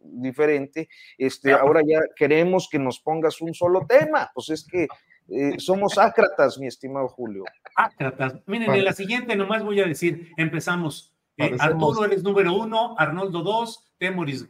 [0.00, 4.30] diferente, este, ahora ya queremos que nos pongas un solo tema.
[4.34, 4.88] Pues es que
[5.28, 7.44] eh, somos ácratas, mi estimado Julio.
[7.74, 8.36] Ácratas.
[8.46, 11.12] Miren, en la siguiente nomás voy a decir, empezamos.
[11.36, 14.46] Eh, Arturo eres número uno, Arnoldo dos, Temoris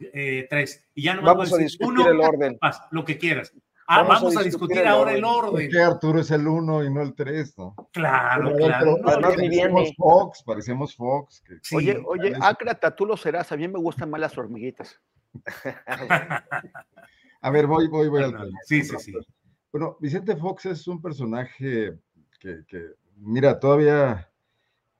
[0.49, 0.85] tres.
[0.95, 2.57] Y ya nomás vamos a, discutir uno, el orden.
[2.91, 3.53] lo que quieras.
[3.89, 5.51] Ah, vamos, a, discutir, ahora el orden.
[5.51, 7.73] ¿Por qué Arturo es el uno y no el tres, no?
[7.93, 8.97] Claro, claro.
[9.01, 11.41] parecemos Fox, parecemos Fox.
[11.73, 13.49] oye, oye, Ácrata, tú lo serás.
[13.53, 14.99] A mí me gustan más las hormiguitas.
[17.41, 18.59] a ver, voy, voy, voy al tema.
[18.65, 19.13] Sí, sí, sí.
[19.71, 21.97] Bueno, Vicente Fox es un personaje
[22.39, 22.63] que,
[23.15, 24.29] mira, todavía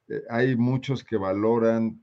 [0.07, 2.01] eh, hay muchos que valoran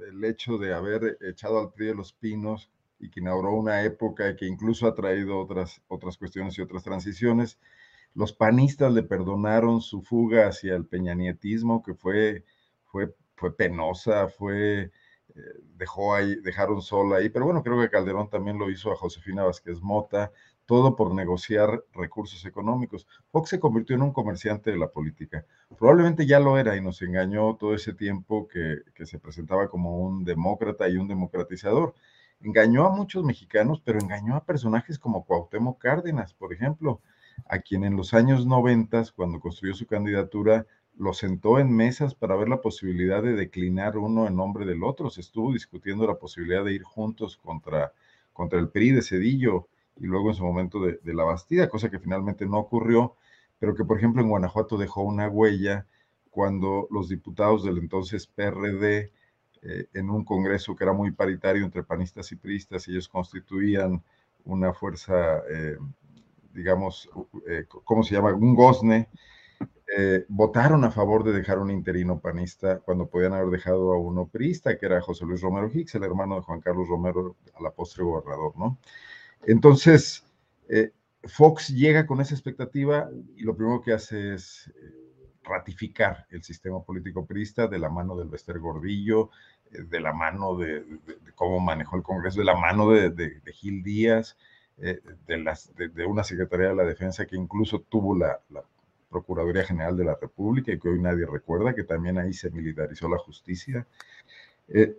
[0.00, 4.36] el hecho de haber echado al PRI de los pinos y que inauguró una época
[4.36, 7.58] que incluso ha traído otras, otras cuestiones y otras transiciones.
[8.14, 12.44] Los panistas le perdonaron su fuga hacia el peñanietismo, que fue,
[12.84, 14.90] fue, fue penosa, fue,
[15.34, 15.40] eh,
[15.76, 19.44] dejó ahí, dejaron sola ahí, pero bueno, creo que Calderón también lo hizo a Josefina
[19.44, 20.32] Vázquez Mota,
[20.66, 23.06] todo por negociar recursos económicos.
[23.30, 25.44] Fox se convirtió en un comerciante de la política.
[25.76, 29.98] Probablemente ya lo era y nos engañó todo ese tiempo que, que se presentaba como
[29.98, 31.94] un demócrata y un democratizador.
[32.42, 37.00] Engañó a muchos mexicanos, pero engañó a personajes como Cuauhtémoc Cárdenas, por ejemplo,
[37.46, 42.36] a quien en los años 90, cuando construyó su candidatura, lo sentó en mesas para
[42.36, 45.10] ver la posibilidad de declinar uno en nombre del otro.
[45.10, 47.92] Se estuvo discutiendo la posibilidad de ir juntos contra,
[48.32, 51.98] contra el PRI de Cedillo y luego en su momento de, la Bastida, cosa que
[51.98, 53.16] finalmente no ocurrió,
[53.58, 55.86] pero que por ejemplo en Guanajuato dejó una huella
[56.30, 59.12] cuando los diputados del entonces PRD,
[59.62, 64.02] eh, en un congreso que era muy paritario entre panistas y priistas, ellos constituían
[64.44, 65.76] una fuerza, eh,
[66.52, 67.08] digamos,
[67.48, 68.32] eh, ¿cómo se llama?
[68.32, 69.08] Un gozne,
[70.28, 74.78] votaron a favor de dejar un interino panista cuando podían haber dejado a uno priista,
[74.78, 78.04] que era José Luis Romero Hicks, el hermano de Juan Carlos Romero, a la postre
[78.04, 78.78] gobernador, ¿no?
[79.46, 80.24] Entonces,
[80.68, 80.92] eh,
[81.24, 84.99] Fox llega con esa expectativa y lo primero que hace es eh,
[85.44, 89.30] ratificar el sistema político priista de la mano del Bester Gordillo,
[89.72, 90.84] eh, de la mano de,
[91.34, 94.36] cómo manejó el Congreso, de la mano de, Gil Díaz,
[94.76, 98.40] de, las, de, una Secretaría de la Defensa que incluso tuvo la,
[99.10, 103.08] Procuraduría General de la República y que hoy nadie recuerda, que también ahí se militarizó
[103.08, 103.84] la justicia.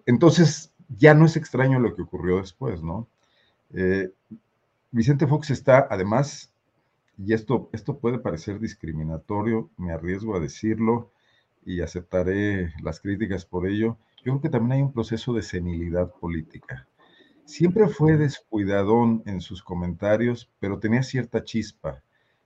[0.05, 3.07] entonces, ya no es extraño lo que ocurrió después, ¿no?
[3.73, 4.11] Eh,
[4.91, 6.50] Vicente Fox está, además,
[7.23, 11.11] y esto, esto puede parecer discriminatorio, me arriesgo a decirlo
[11.63, 16.11] y aceptaré las críticas por ello, yo creo que también hay un proceso de senilidad
[16.13, 16.87] política.
[17.45, 22.01] Siempre fue descuidadón en sus comentarios, pero tenía cierta chispa.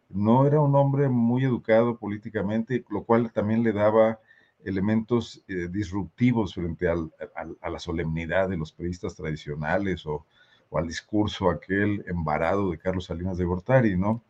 [0.10, 4.20] No era un hombre muy educado políticamente, lo cual también le daba
[4.64, 10.26] elementos eh, disruptivos frente a la solemnidad de los periodistas tradicionales o,
[10.70, 14.24] o al discurso aquel embarado de Carlos Salinas de Gortari, ¿no?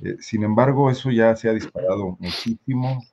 [0.00, 3.04] Eh, sin embargo, eso ya se ha disparado muchísimo,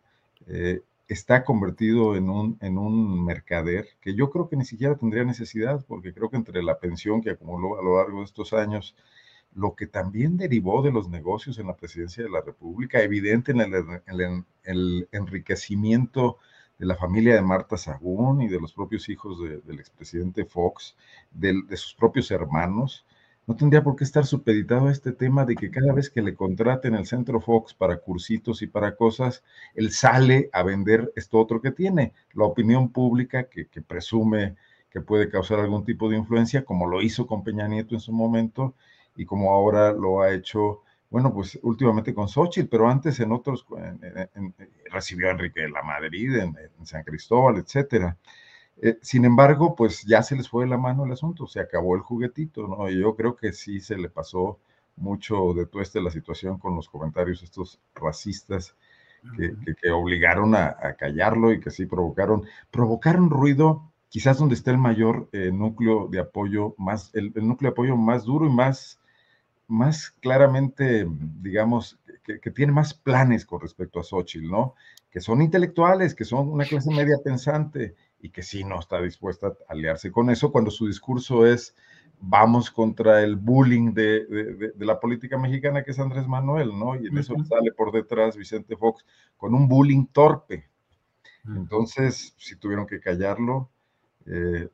[0.47, 5.23] eh, está convertido en un, en un mercader que yo creo que ni siquiera tendría
[5.23, 8.95] necesidad, porque creo que entre la pensión que acumuló a lo largo de estos años,
[9.55, 13.61] lo que también derivó de los negocios en la presidencia de la República, evidente en
[13.61, 16.37] el, enriquecimiento
[16.77, 20.95] de la familia de Marta Sagún y de los propios hijos del expresidente Fox,
[21.31, 23.05] de, sus propios hermanos,
[23.49, 26.35] no tendría por qué estar supeditado a este tema de que cada vez que le
[26.35, 31.59] contraten el centro Fox para cursitos y para cosas, él sale a vender esto otro
[31.59, 34.55] que tiene, la opinión pública que, que presume
[34.91, 38.13] que puede causar algún tipo de influencia, como lo hizo con Peña Nieto en su
[38.13, 38.75] momento
[39.15, 43.65] y como ahora lo ha hecho bueno, pues últimamente con Xochitl, pero antes en otros,
[44.91, 48.15] recibió a Enrique de la Madrid, en, San Cristóbal, etcétera.
[48.81, 52.01] Eh, sin embargo, pues ya se les fue la mano el asunto, se acabó el
[52.01, 52.89] juguetito, ¿no?
[52.89, 54.59] Y yo creo que sí se le pasó
[54.95, 58.75] mucho de tueste la situación con los comentarios estos racistas
[59.37, 64.77] que, que, obligaron a, callarlo y que sí provocaron, provocaron ruido, quizás donde está el
[64.77, 68.99] mayor eh, núcleo de apoyo, más, el, el núcleo de apoyo más duro y más
[69.69, 74.73] más claramente, digamos, que, tiene más planes con respecto a Xochitl, ¿no?
[75.11, 79.47] Que son intelectuales, que son una clase media pensante y que sí no está dispuesta
[79.47, 81.75] a aliarse con eso cuando su discurso es
[82.21, 86.95] vamos contra el bullying de, la política mexicana que es Andrés Manuel, ¿no?
[86.95, 89.05] Y en eso sale por detrás Vicente Fox
[89.37, 90.67] con un bullying torpe.
[91.45, 93.69] Entonces, si tuvieron que callarlo,
[94.25, 94.67] eh,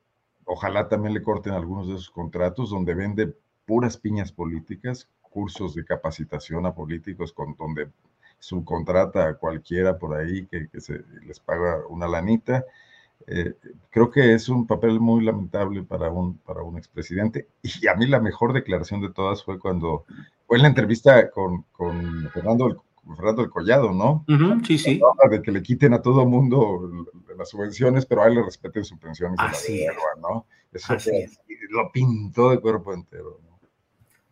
[0.45, 3.33] ojalá también le corten algunos de sus contratos donde vende
[3.65, 7.89] puras piñas políticas, cursos de capacitación a políticos con donde
[8.39, 12.65] subcontrata a cualquiera por ahí que, se les paga una lanita.
[13.27, 13.55] Eh,
[13.89, 17.47] creo que es un papel muy lamentable para un, para un expresidente.
[17.63, 20.05] Y a mí la mejor declaración de todas fue cuando
[20.45, 22.83] fue en la entrevista con, con Fernando,
[23.15, 24.25] Fernando el Collado, ¿no?
[24.63, 25.01] sí, sí.
[25.29, 27.05] De que le quiten a todo mundo
[27.37, 29.85] las subvenciones, pero a él le respeten su pensión y Así
[30.21, 30.45] ¿no?
[30.71, 30.95] Eso
[31.69, 33.39] lo pintó de cuerpo entero.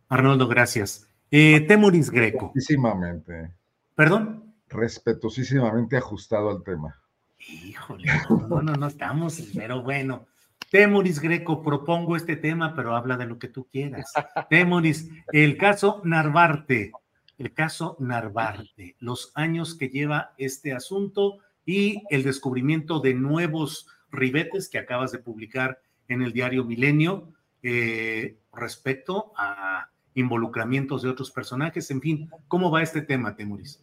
[0.09, 1.07] Arnoldo, gracias.
[1.31, 2.51] Eh, Temuris Greco.
[2.53, 3.51] Respetuosísimamente.
[3.95, 4.53] ¿Perdón?
[4.69, 7.02] Respetuosísimamente ajustado al tema.
[7.47, 10.27] Híjole, no, no, no estamos, pero bueno.
[10.73, 14.11] Temuris Greco, propongo este tema, pero habla de lo que tú quieras.
[14.49, 16.91] Temuris, el caso Narvarte.
[17.37, 24.67] el caso Narvarte, los años que lleva este asunto y el descubrimiento de nuevos ribetes
[24.67, 31.89] que acabas de publicar en el diario Milenio eh, respecto a involucramientos de otros personajes.
[31.91, 33.82] En fin, ¿cómo va este tema, Temuris?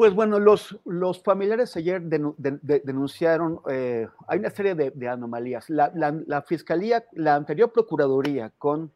[0.00, 5.08] Pues bueno, los, los familiares ayer de- de- denunciaron, eh, hay una serie de, de
[5.08, 5.68] anomalías.
[5.68, 8.90] La, la- la fiscalía, la anterior procuraduría con,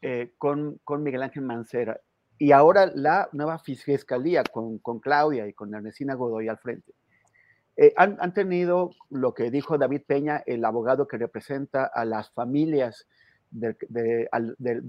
[0.00, 2.00] eh, con, con Miguel Ángel Mancera
[2.38, 6.92] y ahora la nueva fis- fiscalía con, con Claudia y con Ernestina Godoy al frente,
[7.76, 12.30] eh, han, han tenido lo que dijo David Peña, el abogado que representa a las
[12.30, 13.08] familias
[13.50, 13.76] de,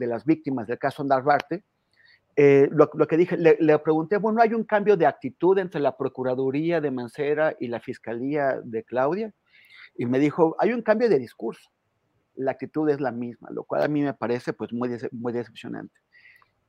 [0.06, 1.64] las víctimas del caso Narvarte,
[2.42, 5.82] eh, lo, lo que dije, le, le pregunté, bueno, ¿hay un cambio de actitud entre
[5.82, 9.34] la Procuraduría de Mancera y la Fiscalía de Claudia?
[9.98, 11.70] Y me dijo, hay un cambio de discurso.
[12.36, 15.94] La actitud es la misma, lo cual a mí me parece pues muy, muy decepcionante.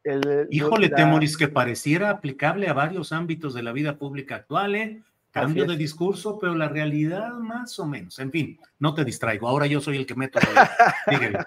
[0.02, 4.74] El- Híjole, la- Temoris, que pareciera aplicable a varios ámbitos de la vida pública actual,
[4.74, 5.02] ¿eh?
[5.30, 8.18] Cambio de discurso, pero la realidad más o menos.
[8.18, 9.46] En fin, no te distraigo.
[9.46, 10.40] Ahora yo soy el que meto.
[11.08, 11.38] Síguele.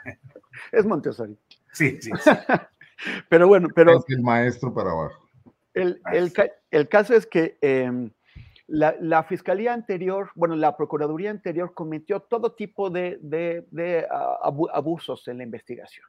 [0.71, 1.37] Es Montessori.
[1.73, 2.11] Sí, sí.
[2.23, 2.29] sí.
[3.29, 5.29] Pero bueno, pero Es el maestro para abajo.
[5.73, 6.31] El, el
[6.71, 8.11] el caso es que em,
[8.67, 14.07] la, la fiscalía anterior, bueno, la procuraduría anterior cometió todo tipo de, de- de,
[14.41, 16.05] abu- abusos en la investigación.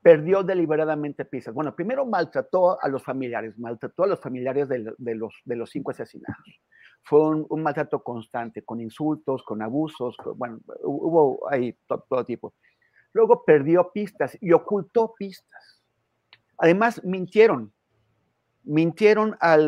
[0.00, 1.54] Perdió deliberadamente pistas.
[1.54, 5.70] Bueno, primero maltrató a los familiares, maltrató a los familiares de, de los, de los
[5.70, 6.60] cinco asesinatos.
[7.04, 12.04] Fue un, un maltrato constante, con insultos, con abusos, con- bueno, hu- hubo ahí to-
[12.08, 12.54] todo tipo.
[13.12, 15.71] Luego perdió pistas y ocultó pistas.
[16.58, 17.72] Además, mintieron
[18.64, 19.58] mintieron a,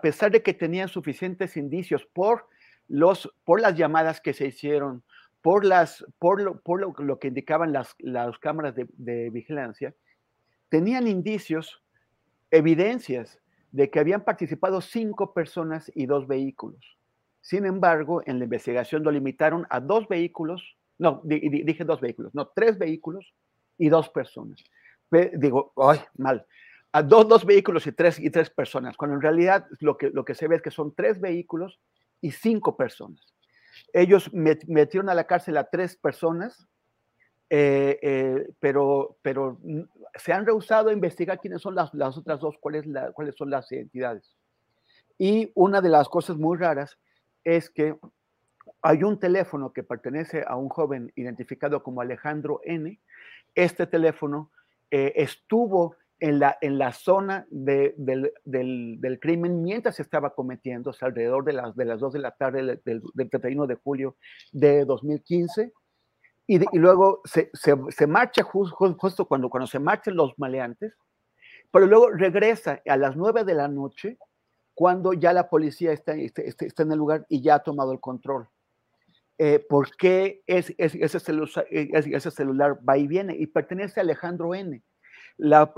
[0.00, 2.48] pesar de que tenían suficientes indicios por,
[2.88, 5.02] los, por las llamadas que se hicieron,
[5.42, 9.94] por, las, por, lo, por lo, que indicaban las, las cámaras de, de vigilancia,
[10.68, 11.82] tenían indicios,
[12.50, 13.38] evidencias
[13.72, 16.98] de que habían participado cinco personas y dos vehículos.
[17.40, 22.00] Sin embargo, en la investigación lo limitaron a dos vehículos, no, di- di- dije dos
[22.00, 23.34] vehículos, no, tres vehículos
[23.78, 24.62] y dos personas.
[25.10, 26.46] Digo, ay, mal
[26.92, 30.24] a dos, dos vehículos y tres, y tres personas, cuando en realidad lo que, lo
[30.24, 31.78] que se ve es que son tres vehículos
[32.22, 33.34] y cinco personas.
[33.92, 36.66] Ellos met- metieron a la cárcel a tres personas,
[37.50, 39.58] eh, eh, pero, pero
[40.14, 43.50] se han rehusado a investigar quiénes son las, las otras dos, cuáles, la- cuáles son
[43.50, 44.34] las identidades.
[45.18, 46.98] Y una de las cosas muy raras
[47.44, 47.94] es que
[48.80, 52.98] hay un teléfono que pertenece a un joven identificado como Alejandro N.
[53.54, 54.50] Este teléfono
[54.90, 60.34] eh, estuvo en la, en la zona de- del, del- del crimen mientras se estaba
[60.34, 63.28] cometiendo, o sea, alrededor de las, de las 2 de la tarde del, del- del
[63.30, 64.16] 31 de julio
[64.52, 65.72] de 2015.
[66.46, 70.14] Y, de- y luego se, se- se marcha jus- ju- justo cuando, cuando se marchan
[70.16, 70.94] los maleantes,
[71.70, 74.16] pero luego regresa a las 9 de la noche
[74.72, 77.92] cuando ya la policía está, está, está- está en el lugar y ya ha tomado
[77.92, 78.48] el control.
[79.38, 81.20] Eh, ¿Por qué es, es- ese,
[82.30, 83.36] celular, va y viene?
[83.36, 84.82] Y pertenece a Alejandro N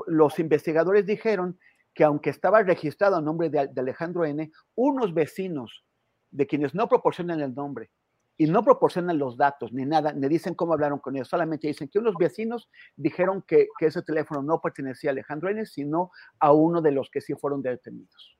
[0.07, 1.59] los investigadores dijeron
[1.95, 5.85] que aunque estaba registrado a nombre de, Alejandro N., unos vecinos
[6.31, 7.91] de quienes no proporcionan el nombre
[8.37, 11.89] y no proporcionan los datos ni nada, ni dicen cómo hablaron con ellos, solamente dicen
[11.89, 16.81] que unos vecinos dijeron que, ese teléfono no pertenecía a Alejandro N., sino a uno
[16.81, 18.39] de los que sí fueron detenidos.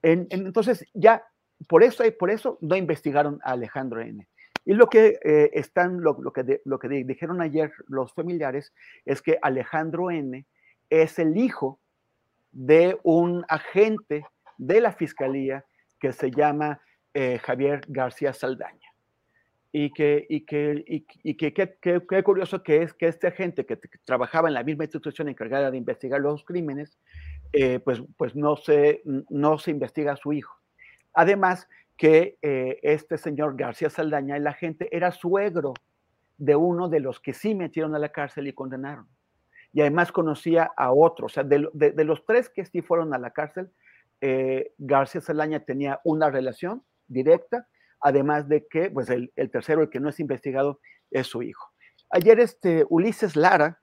[0.00, 1.22] En- en- entonces, ya,
[1.68, 4.26] por eso, por eso no investigaron a Alejandro N.
[4.64, 8.72] Y lo que eh, están, lo, que, lo que di- dijeron ayer los familiares
[9.04, 10.44] es que Alejandro N
[10.90, 11.80] es el hijo
[12.52, 14.24] de un agente
[14.58, 15.64] de la fiscalía
[15.98, 16.80] que se llama
[17.14, 18.90] eh, Javier García Saldaña.
[19.72, 24.64] y que, y que, y, curioso que es que este agente que, trabajaba en la
[24.64, 26.98] misma institución encargada de investigar los crímenes,
[27.52, 30.59] eh, pues, pues no, se, no se investiga a su hijo.
[31.14, 35.74] Además que eh, este señor García Saldaña, el agente, era suegro
[36.38, 39.06] de uno de los que sí metieron a la cárcel y condenaron.
[39.72, 41.58] Y además conocía a otro, o sea, de,
[42.04, 43.70] los tres que sí fueron a la cárcel,
[44.20, 47.68] eh, García Saldaña tenía una relación directa
[48.00, 50.80] además de que pues el, tercero, el que no es investigado,
[51.10, 51.70] es su hijo.
[52.10, 53.80] Ayer este Ulises Lara,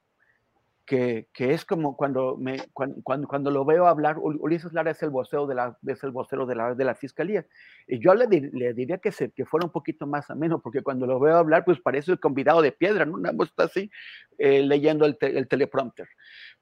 [0.87, 5.45] que, es como cuando, me, cuando, cuando, lo veo hablar, Ulises Lara es el vocero
[5.45, 7.45] de la, es el vocero de la, de la fiscalía.
[7.87, 11.05] Y yo le, le diría que, se, que fuera un poquito más ameno, porque cuando
[11.05, 13.17] lo veo hablar, pues parece el convidado de piedra, ¿no?
[13.17, 13.91] Nada está así
[14.37, 16.07] eh, leyendo el, el, teleprompter.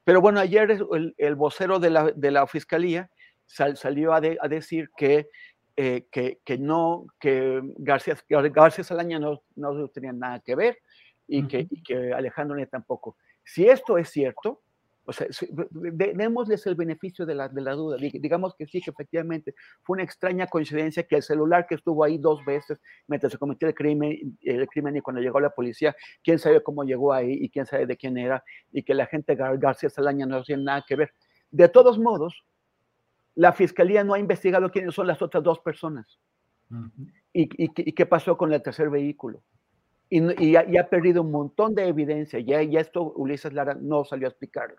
[0.02, 3.08] Pero bueno, ayer el, el vocero de la, de la fiscalía
[3.46, 5.28] salió a, a decir que
[5.78, 10.78] eh, que, que, no, que García, García Salaña no, no tenía nada que ver
[11.28, 13.18] y, que, y que Alejandro ni tampoco.
[13.46, 14.60] Si esto es cierto,
[15.06, 15.28] o sea,
[15.70, 17.96] démosles el beneficio de la, de la duda.
[17.96, 22.18] Digamos que sí, que efectivamente fue una extraña coincidencia que el celular que estuvo ahí
[22.18, 25.94] dos veces mientras se cometió el crimen, el crimen y cuando llegó la policía,
[26.24, 28.42] quién sabe cómo llegó ahí y quién sabe de quién era
[28.72, 31.12] y que la gente García Salaña no tiene nada que ver.
[31.52, 32.44] De todos modos,
[33.36, 36.18] la fiscalía no ha investigado quiénes son las otras dos personas.
[37.32, 39.44] y, qué pasó con el tercer vehículo?
[40.08, 42.38] Y, ha, perdido un montón de evidencia.
[42.40, 44.76] Ya, ya esto Ulises Lara no salió a explicarlo.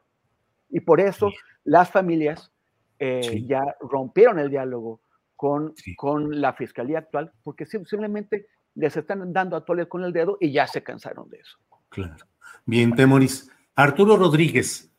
[0.70, 1.32] Y por eso
[1.64, 2.52] las familias
[3.00, 5.02] eh, ya rompieron el diálogo
[5.36, 10.38] con, con la fiscalía actual, porque simplemente les están dando a tole con el dedo
[10.40, 11.58] y ya se cansaron de eso.
[11.90, 12.26] Claro.
[12.66, 13.50] Bien, Temoris.
[13.76, 14.92] Arturo Rodríguez,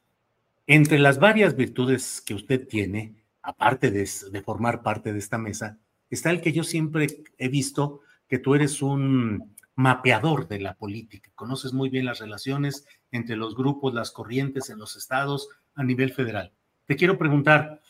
[0.66, 4.06] entre las varias virtudes que usted tiene, aparte de,
[4.42, 5.78] formar parte de esta mesa,
[6.10, 7.06] está el que yo siempre
[7.38, 12.84] he visto que tú eres un mapeador de la política, conoces muy bien las relaciones
[13.12, 16.50] entre los grupos, las corrientes en los estados a nivel federal.
[16.86, 17.80] Te quiero preguntar,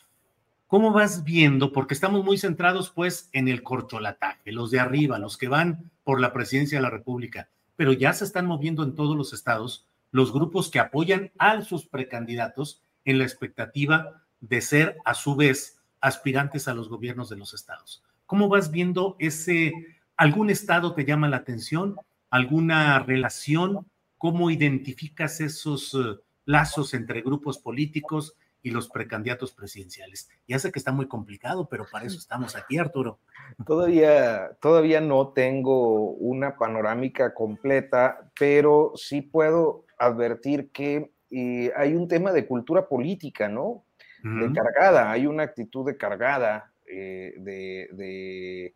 [0.67, 1.71] ¿cómo vas viendo?
[1.71, 6.21] Porque estamos muy centrados pues en el corcholataje, los de arriba, los que van por
[6.21, 10.31] la presidencia de la República, pero ya se están moviendo en todos los estados los
[10.31, 16.67] grupos que apoyan a sus precandidatos en la expectativa de ser a su vez aspirantes
[16.67, 18.03] a los gobiernos de los estados.
[18.27, 19.73] ¿Cómo vas viendo ese,
[20.19, 21.95] algún estado te llama la atención,
[22.29, 23.87] alguna relación?
[24.17, 30.29] ¿Cómo identificas esos eh, lazos entre grupos políticos y los precandidatos presidenciales?
[30.45, 33.19] Ya sé que está muy complicado, pero para eso estamos aquí, Arturo.
[33.65, 42.09] Todavía, todavía no tengo una panorámica completa, pero sí puedo advertir que eh, hay un
[42.09, 43.85] tema de cultura política, ¿no?
[44.21, 48.75] de cargada, hay una actitud de cargada, eh, de, de,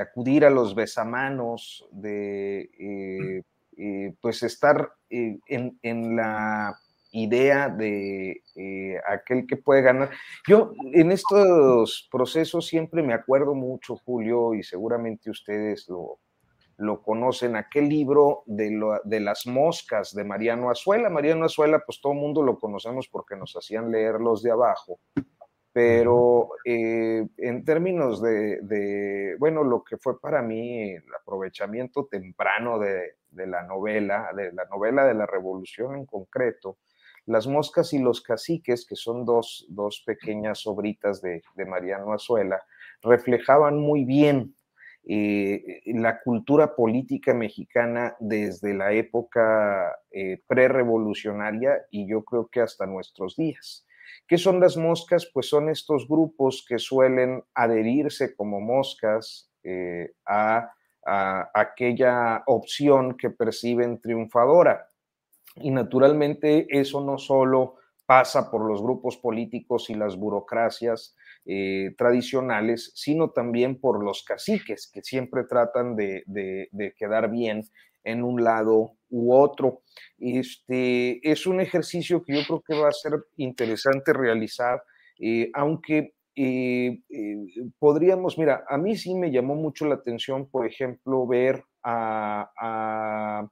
[0.00, 3.42] acudir a los besamanos, de eh,
[3.76, 5.40] eh, pues estar en,
[5.82, 6.76] en, la
[7.12, 8.42] idea de
[9.08, 10.10] aquel que puede ganar.
[10.46, 16.18] Yo en estos procesos siempre me acuerdo mucho, Julio, y seguramente ustedes lo,
[16.78, 21.10] lo conocen, aquel libro de, de, las moscas de Mariano Azuela.
[21.10, 25.00] Mariano Azuela, pues todo el mundo lo conocemos porque nos hacían leer los de abajo,
[25.72, 33.16] pero eh, en términos de, bueno, lo que fue para mí el aprovechamiento temprano de,
[33.32, 36.78] la novela, de la novela de la revolución en concreto,
[37.26, 42.62] las moscas y los caciques, que son dos, dos pequeñas obritas de, de Mariano Azuela,
[43.02, 44.54] reflejaban muy bien
[45.10, 52.84] eh, la cultura política mexicana desde la época eh, prerevolucionaria y yo creo que hasta
[52.84, 53.86] nuestros días.
[54.26, 55.30] ¿Qué son las moscas?
[55.32, 60.72] Pues son estos grupos que suelen adherirse como moscas eh, a,
[61.54, 64.90] aquella opción que perciben triunfadora.
[65.56, 71.16] Y naturalmente eso no solo pasa por los grupos políticos y las burocracias,
[71.50, 76.22] eh, tradicionales, sino también por los caciques que siempre tratan de,
[76.98, 77.64] quedar bien
[78.04, 79.82] en un lado u otro.
[80.18, 84.82] Este, es un ejercicio que yo creo que va a ser interesante realizar,
[85.20, 87.00] eh, aunque eh,
[87.78, 93.48] podríamos, mira, a mí sí me llamó mucho la atención, por ejemplo, ver a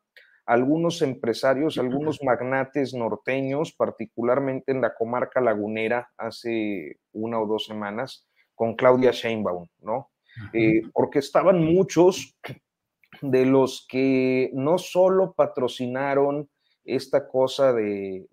[0.47, 8.29] algunos empresarios, algunos magnates norteños, particularmente en la comarca lagunera, hace una o dos semanas,
[8.55, 10.11] con Claudia Sheinbaum, ¿no?
[10.53, 12.39] Eh, porque estaban muchos
[13.21, 16.49] de los que no solo patrocinaron
[16.87, 18.27] esta cosa de,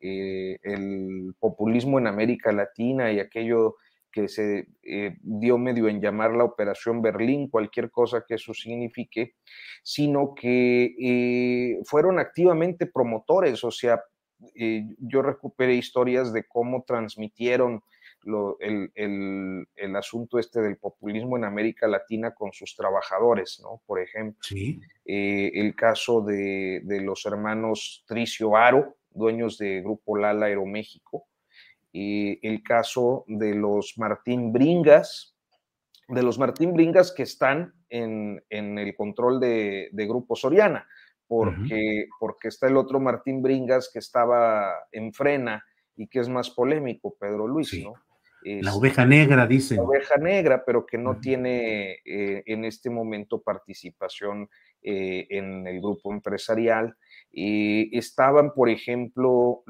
[0.00, 3.76] eh, el populismo en América Latina y aquello
[4.10, 9.34] que se eh, dio medio en llamar la Operación Berlín, cualquier cosa que eso signifique,
[9.82, 14.00] sino que eh, fueron activamente promotores, o sea,
[14.98, 17.82] yo recuperé historias de cómo transmitieron
[18.60, 23.80] el, asunto este del populismo en América Latina con sus trabajadores, ¿no?
[23.86, 24.40] Por ejemplo,
[25.04, 31.26] el caso de, de, los hermanos Tricio Aro, dueños de Grupo Lala Aeroméxico,
[31.94, 35.36] el caso de los Martín Bringas,
[36.08, 40.86] de los Martín Bringas que están en, el control de, Grupo Soriana,
[41.26, 45.64] porque, porque está el otro Martín Bringas que estaba en frena
[45.96, 47.94] y que es más polémico, Pedro Luis, ¿no?
[48.44, 49.76] La oveja negra, dice.
[49.76, 54.50] La oveja negra, pero que no tiene eh, en este momento participación
[54.82, 56.94] eh, en el grupo empresarial.
[57.32, 59.62] estaban, por ejemplo,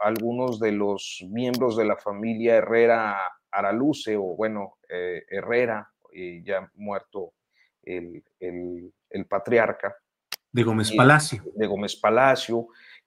[0.00, 3.16] algunos de los miembros de la familia Herrera
[3.50, 5.88] Araluce, o bueno, eh, Herrera,
[6.42, 7.34] ya muerto
[7.84, 8.24] el,
[9.28, 9.94] patriarca.
[10.52, 11.44] De Gómez Palacio.
[11.54, 12.66] de Gómez Palacio,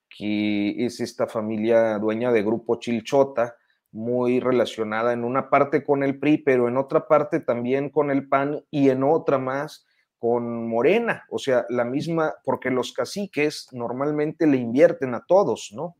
[0.09, 3.57] que es esta familia dueña de Grupo Chilchota,
[3.93, 8.27] muy relacionada en una parte con el PRI, pero en otra parte también con el
[8.27, 9.85] PAN y en otra más
[10.17, 15.95] con Morena, o sea, la misma, porque los caciques normalmente le invierten a todos, ¿no?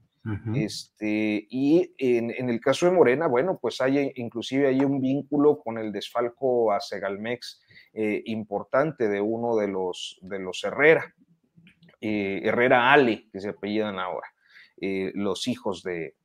[0.56, 5.78] este, y en, el caso de Morena, bueno, pues hay inclusive hay un vínculo con
[5.78, 7.62] el desfalco a Segalmex
[7.94, 11.14] eh, importante de uno de los, de los Herrera,
[12.00, 14.33] eh, Herrera Ale, que se apellidan ahora.
[14.82, 16.16] Eh, los hijos de,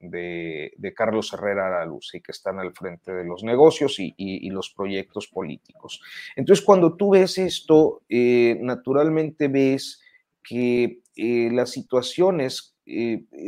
[0.96, 6.00] Carlos Herrera Luz y que están al frente de los negocios y, los proyectos políticos.
[6.34, 10.00] Entonces, cuando tú ves esto, eh, naturalmente ves
[10.42, 12.74] que eh, las situaciones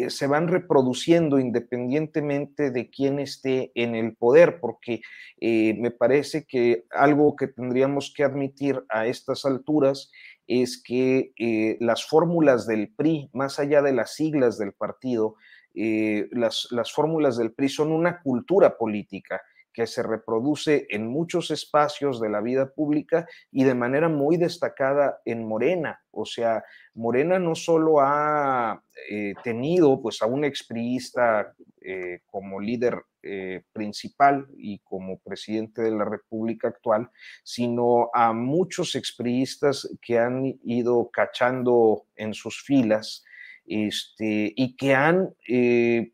[0.08, 5.00] se van reproduciendo independientemente de quién esté en el poder, porque
[5.40, 10.10] me parece que algo que tendríamos que admitir a estas alturas
[10.50, 15.36] es que eh, las fórmulas del PRI, más allá de las siglas del partido,
[15.74, 19.40] eh, las, las fórmulas del PRI son una cultura política
[19.72, 25.20] que se reproduce en muchos espacios de la vida pública y de manera muy destacada
[25.24, 26.00] en Morena.
[26.10, 26.64] O sea,
[26.94, 34.46] Morena no solo ha eh, tenido pues, a un expriista eh, como líder eh, principal
[34.56, 37.10] y como presidente de la República actual,
[37.44, 43.24] sino a muchos expriistas que han ido cachando en sus filas
[43.66, 45.34] este, y que han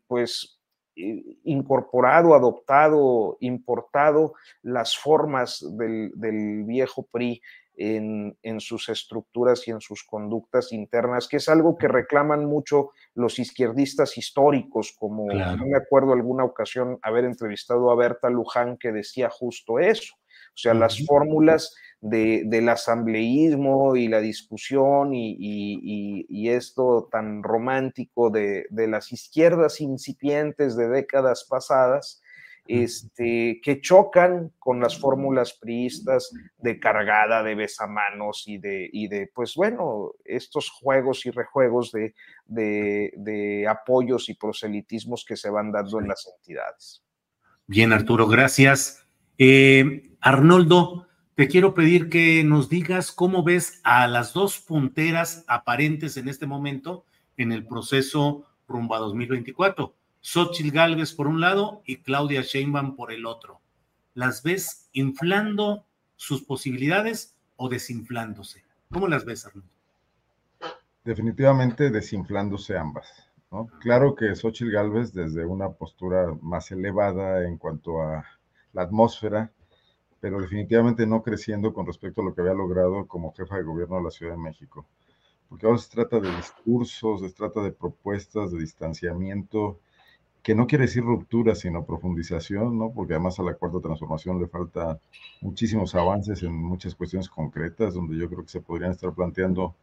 [0.05, 0.56] pues
[1.43, 4.33] incorporado, adoptado, importado
[4.63, 7.41] las formas del, viejo PRI
[7.75, 13.37] en, sus estructuras y en sus conductas internas, que es algo que reclaman mucho los
[13.37, 19.29] izquierdistas históricos, como no me acuerdo alguna ocasión haber entrevistado a Berta Luján que decía
[19.29, 20.15] justo eso.
[20.57, 29.11] O sea, las fórmulas del asambleísmo y la discusión y, esto tan romántico de, las
[29.13, 32.23] izquierdas incipientes de décadas pasadas,
[32.65, 39.29] este, que chocan con las fórmulas priistas de cargada, de besamanos y de, y de
[39.33, 42.15] pues bueno, estos juegos y rejuegos de,
[42.47, 47.03] de, apoyos y proselitismos que se van dando en las entidades.
[47.67, 49.05] Bien, Arturo, gracias.
[49.37, 56.17] Eh, Arnoldo, te quiero pedir que nos digas cómo ves a las dos punteras aparentes
[56.17, 57.05] en este momento
[57.37, 59.93] en el proceso rumbo a 2024.
[60.21, 63.61] Xochitl Galvez por un lado y Claudia Sheinbaum por el otro.
[64.13, 68.63] ¿Las ves inflando sus posibilidades o desinflándose?
[68.91, 69.69] ¿Cómo las ves, Arnoldo?
[71.05, 73.07] Definitivamente desinflándose ambas.
[73.79, 78.25] Claro que Xochitl Galvez desde una postura más elevada en cuanto a
[78.73, 79.51] la atmósfera,
[80.19, 83.97] pero definitivamente no creciendo con respecto a lo que había logrado como jefa de gobierno
[83.97, 84.85] de la Ciudad de México.
[85.49, 89.79] Porque ahora se trata de discursos, se trata de propuestas, de distanciamiento,
[90.43, 92.91] que no quiere decir ruptura, sino profundización, ¿no?
[92.91, 94.99] Porque además a la cuarta transformación le falta
[95.41, 99.75] muchísimos avances en muchas cuestiones concretas, donde yo creo que se podrían estar planteando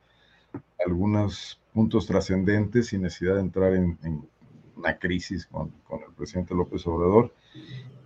[0.85, 3.99] algunos puntos trascendentes sin necesidad de entrar en,
[4.76, 7.32] una crisis con, con el presidente López Obrador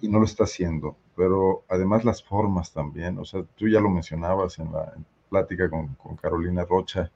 [0.00, 0.96] y no lo está haciendo.
[1.18, 4.94] Pero además las formas también, o sea, tú ya lo mencionabas en la
[5.28, 7.10] plática con, Carolina Rocha,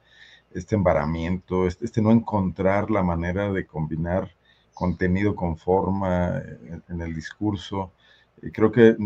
[0.53, 4.30] este embaramiento, este, no encontrar la manera de combinar
[4.74, 7.92] contenido con forma en, en el discurso.
[8.42, 8.96] Y creo que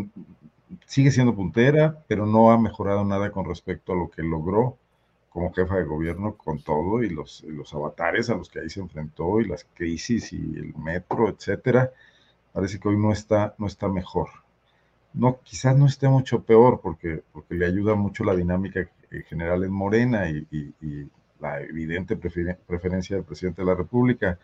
[0.86, 4.78] sigue siendo puntera, pero no ha mejorado nada con respecto a lo que logró
[5.30, 8.80] como jefa de gobierno con todo y los, los avatares a los que ahí se
[8.80, 11.92] enfrentó y las crisis y el metro, etcétera
[12.56, 14.30] parece que hoy no está, no está mejor.
[15.16, 18.88] No, quizás no esté mucho peor porque, porque le ayuda mucho la dinámica
[19.28, 20.46] general en Morena y,
[21.38, 24.38] la evidente preferencia del presidente de la República,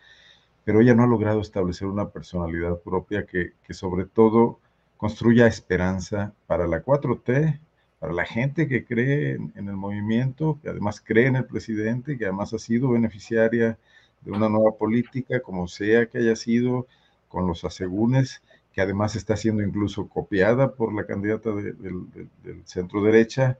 [0.63, 4.59] pero ella no ha logrado establecer una personalidad propia que, que sobre todo
[4.97, 7.59] construya esperanza para la 4T,
[7.99, 12.25] para la gente que cree en, el movimiento, que además cree en el presidente, que
[12.25, 13.77] además ha sido beneficiaria
[14.21, 16.85] de una nueva política, como sea que haya sido,
[17.27, 18.41] con los asegúnes,
[18.73, 23.57] que además está siendo incluso copiada por la candidata del centro derecha,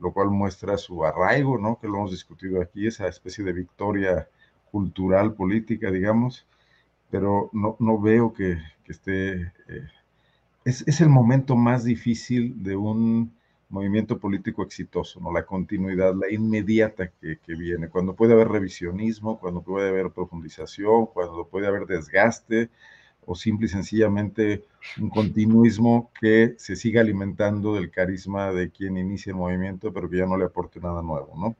[0.00, 1.78] lo cual muestra su arraigo, ¿no?
[1.78, 4.28] Que lo hemos discutido aquí, esa especie de victoria
[4.70, 6.46] cultural, política, digamos,
[7.10, 9.52] pero no, no veo que, esté...
[9.68, 9.88] Eh,
[10.64, 13.32] es, es, el momento más difícil de un
[13.68, 15.32] movimiento político exitoso, ¿no?
[15.32, 21.46] La continuidad, la inmediata que, viene, cuando puede haber revisionismo, cuando puede haber profundización, cuando
[21.46, 22.70] puede haber desgaste,
[23.26, 24.64] o simple y sencillamente
[25.00, 30.18] un continuismo que se siga alimentando del carisma de quien inicia el movimiento, pero que
[30.18, 31.56] ya no le aporte nada nuevo, ¿no?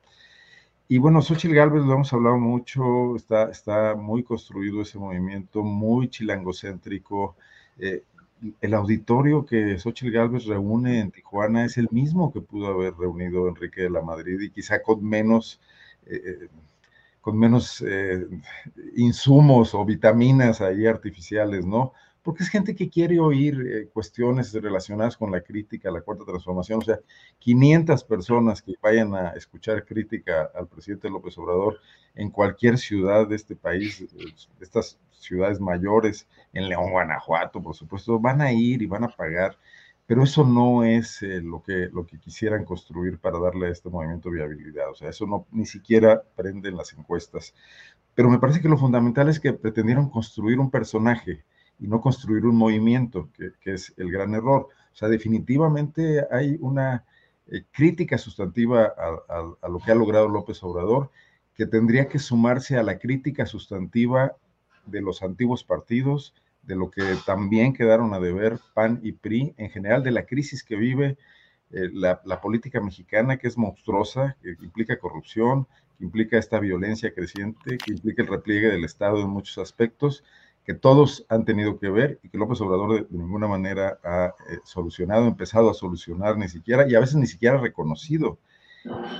[0.89, 7.35] Y bueno, Xochitl Galvez lo hemos hablado mucho, está, muy construido ese movimiento, muy chilangocéntrico.
[7.77, 8.03] Eh,
[8.61, 13.49] el auditorio que Xochitl Galvez reúne en Tijuana es el mismo que pudo haber reunido
[13.49, 15.59] Enrique de la Madrid y quizá con menos,
[16.05, 16.47] eh, eh,
[17.27, 18.25] con menos eh,
[18.95, 21.91] insumos o vitaminas ahí artificiales, ¿no?
[22.23, 26.85] Porque es gente que quiere oír cuestiones relacionadas con la crítica, la cuarta transformación, o
[26.85, 27.01] sea,
[27.39, 31.81] 500 personas que vayan a escuchar crítica al presidente López Obrador
[32.15, 34.05] en cualquier ciudad de este país,
[34.61, 39.57] estas ciudades mayores, en León, Guanajuato, por supuesto, van a ir y van a pagar,
[40.07, 43.89] pero eso no es eh, lo, que, lo que quisieran construir para darle a este
[43.89, 47.53] movimiento viabilidad, o sea, eso no ni siquiera prende en las encuestas.
[48.15, 51.43] Pero me parece que lo fundamental es que pretendieron construir un personaje
[51.77, 54.69] y no construir un movimiento, que, es el gran error.
[54.93, 57.05] O sea, definitivamente hay una
[57.47, 58.93] eh, crítica sustantiva
[59.27, 61.11] a lo que ha logrado López Obrador,
[61.53, 64.35] que tendría que sumarse a la crítica sustantiva
[64.85, 66.33] de los antiguos partidos,
[66.67, 70.63] de lo que también quedaron a deber PAN y PRI, en general de la crisis
[70.63, 71.17] que vive
[71.71, 75.65] eh, la, política mexicana, que es monstruosa, que implica corrupción,
[75.97, 80.23] que implica esta violencia creciente, que implica el repliegue del Estado en muchos aspectos,
[80.65, 84.59] que todos han tenido que ver y que López Obrador de, ninguna manera ha eh,
[84.65, 88.37] solucionado, empezado a solucionar ni siquiera, y a veces ni siquiera reconocido.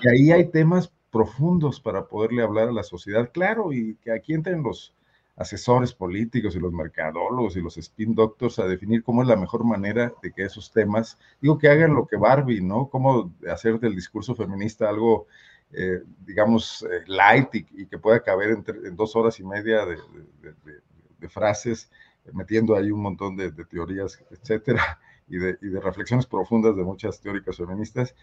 [0.03, 4.33] Y ahí hay temas profundos para poderle hablar a la sociedad, claro, y que aquí
[4.33, 4.93] entren los,
[5.37, 9.63] asesores políticos y los mercadólogos y los spin doctors a definir cómo es la mejor
[9.63, 12.89] manera de que esos temas, digo que hagan lo que Barbie, ¿no?
[12.89, 15.27] Cómo hacer del discurso feminista algo,
[15.71, 21.91] eh, digamos, eh, light y, que pueda caber en dos horas y media de, frases,
[22.33, 27.21] metiendo ahí un montón de, teorías, etcétera, y de, y de reflexiones profundas de muchas
[27.21, 28.15] teóricas feministas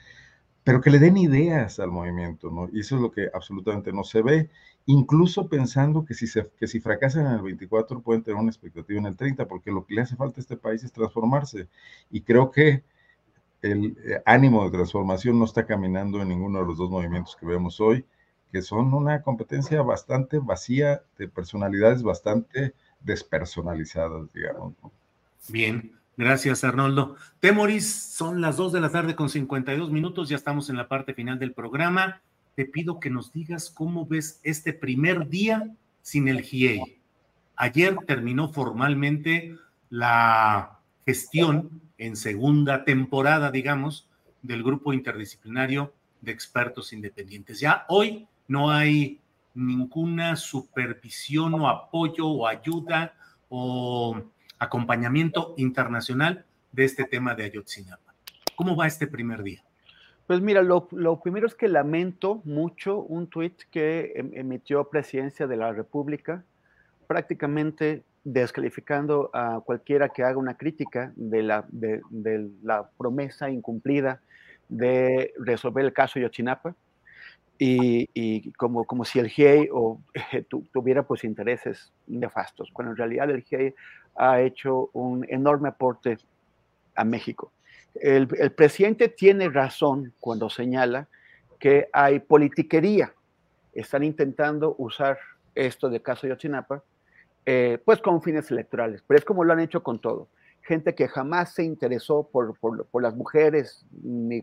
[0.64, 2.68] pero que le den ideas al movimiento, ¿no?
[2.72, 4.48] Y eso es lo que absolutamente no se ve,
[4.86, 6.26] incluso pensando que si,
[6.58, 9.84] que si fracasan en el 24 pueden tener una expectativa en el 30, porque lo
[9.84, 11.68] que le hace falta a este país es transformarse.
[12.10, 12.82] Y creo que
[13.60, 17.46] el eh, ánimo de transformación no está caminando en ninguno de los dos movimientos que
[17.46, 18.04] vemos hoy,
[18.50, 24.74] que son una competencia bastante vacía de personalidades bastante despersonalizadas, digamos.
[25.48, 27.16] Bien, Gracias, Arnoldo.
[27.40, 31.12] Temoris, son las 2 de la tarde con 52 minutos, ya estamos en la parte
[31.12, 32.20] final del programa.
[32.54, 37.00] Te pido que nos digas cómo ves este primer día sin el GIE.
[37.56, 39.56] Ayer terminó formalmente
[39.90, 44.08] la gestión en segunda temporada, digamos,
[44.42, 47.58] del grupo interdisciplinario de expertos independientes.
[47.58, 49.20] Ya hoy no hay
[49.54, 53.14] ninguna supervisión o apoyo o ayuda
[53.48, 54.20] o
[54.64, 58.14] acompañamiento internacional de este tema de Ayotzinapa.
[58.56, 59.62] ¿Cómo va este primer día?
[60.26, 60.88] Pues mira, lo,
[61.22, 66.44] primero es que lamento mucho un tuit que em, emitió Presidencia de la República,
[67.06, 72.00] prácticamente descalificando a cualquiera que haga una crítica de la, de,
[72.62, 74.22] la promesa incumplida
[74.70, 76.74] de resolver el caso Ayotzinapa
[77.58, 80.00] y, y, como, como si el GIEI o,
[80.72, 83.74] tuviera pues intereses nefastos, cuando en realidad el GIEI
[84.16, 86.18] ha hecho un enorme aporte
[86.94, 87.52] a México.
[87.94, 91.08] El, presidente tiene razón cuando señala
[91.58, 93.14] que hay politiquería.
[93.72, 95.18] Están intentando usar
[95.54, 96.82] esto de caso de Ochinapa,
[97.46, 100.28] eh, pues con fines electorales, pero es como lo han hecho con todo.
[100.62, 102.56] Gente que jamás se interesó por,
[103.02, 104.42] las mujeres ni,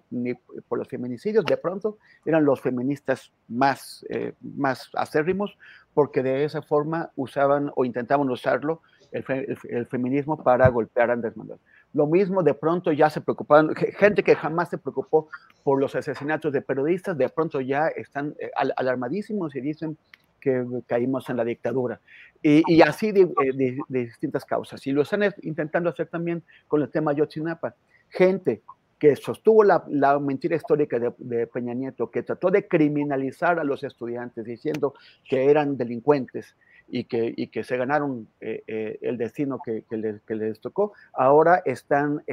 [0.68, 5.58] por los feminicidios, de pronto eran los feministas más, eh, más acérrimos,
[5.94, 8.82] porque de esa forma usaban o intentaban usarlo
[9.12, 11.60] el, feminismo para golpear a Andrés Manuel.
[11.94, 15.30] Lo mismo de pronto ya se preocuparon, gente que jamás se preocupó
[15.64, 19.98] por los asesinatos de periodistas, de pronto ya están eh, alarmadísimos y dicen
[20.40, 22.00] que caímos en la dictadura.
[22.42, 24.86] Y, así eh, de, distintas causas.
[24.88, 27.76] Y lo están intentando hacer también con el tema Yotzinapa.
[28.10, 28.64] Gente
[28.98, 29.84] que sostuvo la,
[30.20, 34.94] mentira histórica de, Peña Nieto, que trató de criminalizar a los estudiantes diciendo
[35.28, 36.56] que eran delincuentes
[36.92, 42.24] y que, y que se ganaron eh, eh, el destino que, les, tocó, ahora están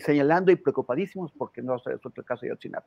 [0.00, 2.86] señalando y preocupadísimos porque no es otro caso de Yotzinapa.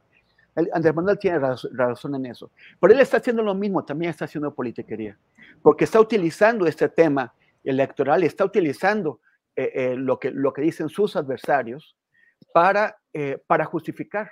[0.74, 2.52] Andrés Manuel tiene razón en eso.
[2.80, 5.18] Pero él está haciendo lo mismo, también está haciendo politiquería,
[5.62, 9.20] porque está utilizando este tema electoral, está utilizando
[9.56, 11.98] eh, eh, lo, que, lo que dicen sus adversarios
[12.54, 14.30] para, eh, para justificar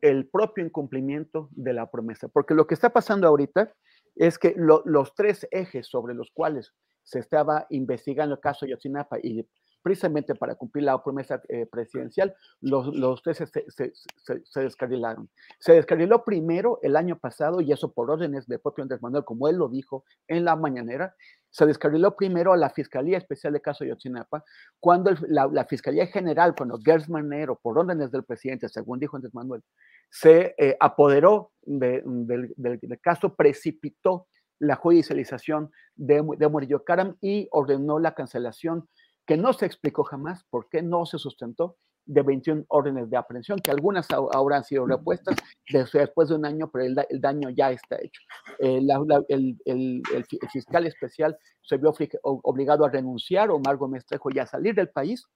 [0.00, 2.28] el propio incumplimiento de la promesa.
[2.28, 3.72] Porque lo que está pasando ahorita
[4.18, 9.46] es que los tres ejes sobre los cuales se estaba investigando el caso Yotzinapa y
[9.88, 15.30] precisamente para cumplir la promesa eh, presidencial, los, los tres se, se, descarrilaron.
[15.58, 19.48] Se descarriló primero el año pasado, y eso por órdenes de propio Andrés Manuel, como
[19.48, 21.14] él lo dijo en la mañanera,
[21.48, 24.44] se descarriló primero a la Fiscalía Especial de Caso Yotzinapa,
[24.78, 29.62] cuando la, Fiscalía General, cuando Gers Manero, por órdenes del presidente, según dijo Andrés Manuel,
[30.10, 32.52] se eh, apoderó del,
[33.00, 34.26] caso, precipitó
[34.58, 38.86] la judicialización de, de Murillo Karam y ordenó la cancelación
[39.28, 41.76] que no se explicó jamás por qué no se sustentó
[42.06, 45.36] de 21 órdenes de aprehensión, que algunas ahora han sido repuestas
[45.92, 48.22] después de un año, pero el, daño ya está hecho.
[48.58, 48.80] Eh,
[49.28, 50.02] el,
[50.50, 55.26] fiscal especial se vio obligado a renunciar, o Margo Mestrejo, y a salir del país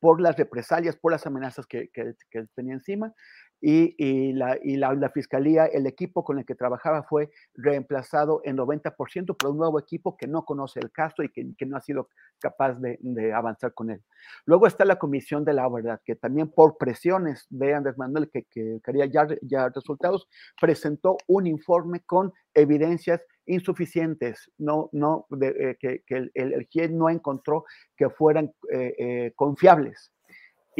[0.00, 3.14] por las represalias, por las amenazas que, que tenía encima
[3.60, 9.58] y, la, fiscalía, el equipo con el que trabajaba fue reemplazado en 90% por un
[9.58, 13.74] nuevo equipo que no conoce el caso y que, no ha sido capaz de, avanzar
[13.74, 14.02] con él.
[14.44, 18.46] Luego está la Comisión de la Verdad, que también por presiones de Andrés Manuel, que,
[18.82, 20.28] quería ya, ya resultados,
[20.60, 27.64] presentó un informe con evidencias insuficientes, no, no, eh, que, el, el, no encontró
[27.96, 30.12] que fueran eh, eh, confiables.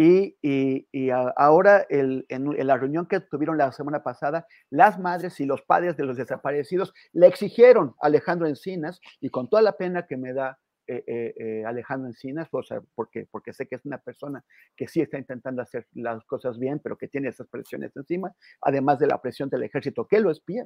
[0.00, 5.96] Y, ahora en, la reunión que tuvieron la semana pasada, las madres y los padres
[5.96, 10.32] de los desaparecidos le exigieron a Alejandro Encinas, y con toda la pena que me
[10.32, 12.48] da eh, eh, eh, Alejandro Encinas,
[12.94, 14.44] porque, porque sé que es una persona
[14.76, 19.00] que sí está intentando hacer las cosas bien, pero que tiene esas presiones encima, además
[19.00, 20.64] de la presión del ejército que lo espía,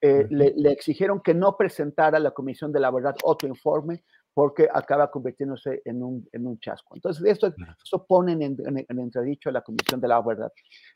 [0.00, 4.02] le, le, exigieron que no presentara a la Comisión de la Verdad otro informe
[4.34, 6.96] porque acaba convirtiéndose en un, en un chasco.
[6.96, 10.52] Entonces, esto, esto pone en, en, entredicho a la Comisión de la Verdad.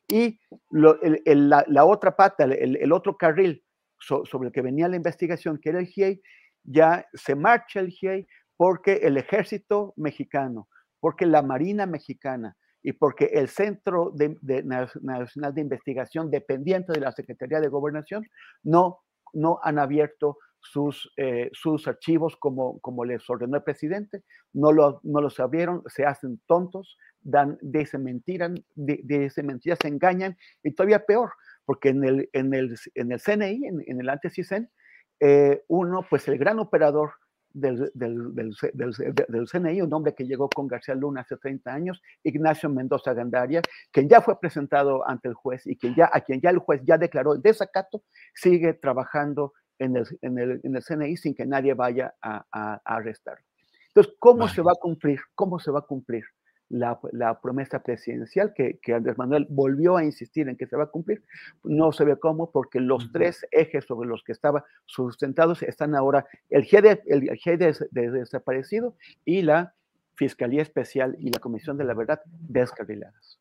[0.08, 3.64] Y la, otra pata, el, otro carril
[4.00, 6.20] sobre el que venía la investigación, que era el GIEI,
[6.64, 8.26] ya se marcha el GIEI
[8.56, 10.68] porque el ejército mexicano,
[10.98, 17.12] porque la Marina mexicana y porque el Centro de, Nacional de Investigación, dependiente de la
[17.12, 18.26] Secretaría de Gobernación,
[18.64, 18.98] no,
[19.32, 25.00] no han abierto sus, eh, sus archivos como, como les ordenó el presidente, no lo,
[25.02, 31.04] no lo sabieron, se hacen tontos, dan, dicen mentiras, dicen mentiras, se engañan, y todavía
[31.04, 31.32] peor,
[31.64, 34.70] porque en el, en el, en el CNI, en, el antes CISEN,
[35.20, 37.12] eh, uno, pues el gran operador
[37.52, 43.14] del, del, CNI, un hombre que llegó con García Luna hace 30 años, Ignacio Mendoza
[43.14, 46.58] Gandaria, quien ya fue presentado ante el juez y quien ya, a quien ya el
[46.58, 48.02] juez ya declaró desacato,
[48.34, 52.80] sigue trabajando en el, en el, en el CNI sin que nadie vaya a, a,
[52.84, 53.44] arrestarlo.
[53.88, 55.20] Entonces, ¿cómo se va a cumplir?
[55.34, 56.24] ¿Cómo se va a cumplir
[56.68, 60.84] la, la promesa presidencial que, que, Andrés Manuel volvió a insistir en que se va
[60.84, 61.24] a cumplir?
[61.64, 66.26] No se ve cómo porque los tres ejes sobre los que estaba sustentados están ahora
[66.50, 67.58] el GD, el,
[67.90, 69.74] de, desaparecido y la
[70.14, 73.40] Fiscalía Especial y la Comisión de la Verdad descarriladas.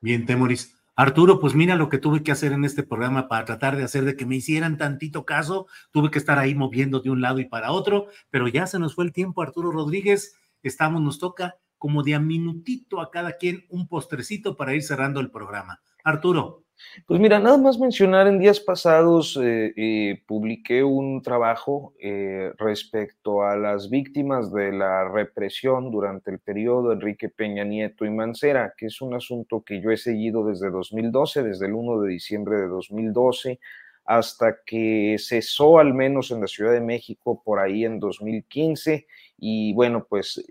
[0.00, 0.77] Bien, Temoris.
[1.00, 4.04] Arturo, pues mira lo que tuve que hacer en este programa para tratar de hacer
[4.04, 5.68] de que me hicieran tantito caso.
[5.92, 8.96] Tuve que estar ahí moviendo de un lado y para otro, pero ya se nos
[8.96, 10.34] fue el tiempo, Arturo Rodríguez.
[10.60, 15.20] Estamos, nos toca como de a minutito a cada quien un postrecito para ir cerrando
[15.20, 15.80] el programa.
[16.02, 16.64] Arturo.
[17.06, 23.42] Pues mira, nada más mencionar, en días pasados eh, eh, publiqué un trabajo eh, respecto
[23.42, 28.86] a las víctimas de la represión durante el periodo Enrique Peña Nieto y Mancera, que
[28.86, 32.68] es un asunto que yo he seguido desde 2012, desde el 1 de diciembre de
[32.68, 33.60] 2012
[34.04, 39.06] hasta que cesó al menos en la Ciudad de México por ahí en 2015
[39.36, 40.42] y bueno, pues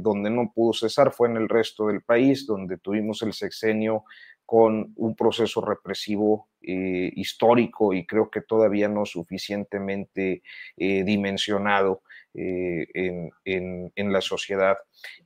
[0.00, 4.04] donde no pudo cesar fue en el resto del país, donde tuvimos el sexenio
[4.48, 10.42] con un proceso represivo eh, histórico y creo que todavía no suficientemente
[10.78, 12.00] eh, dimensionado.
[12.34, 14.76] eh, en, la sociedad.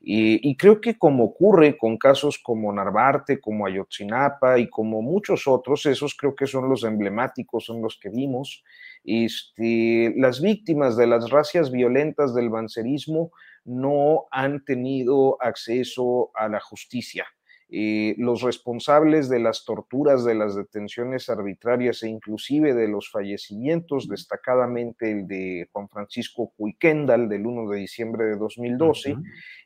[0.01, 5.85] Y, creo que como ocurre con casos como Narvarte, como Ayotzinapa y como muchos otros,
[5.87, 8.65] esos creo que son los emblemáticos, son los que vimos,
[9.05, 13.31] este, las víctimas de las racias violentas del bancerismo
[13.65, 17.27] no han tenido acceso a la justicia.
[17.75, 24.09] Eh, los responsables de las torturas, de las detenciones arbitrarias e inclusive de los fallecimientos,
[24.09, 29.17] destacadamente el de Juan Francisco Cuiquendal del 1 de diciembre de 2012,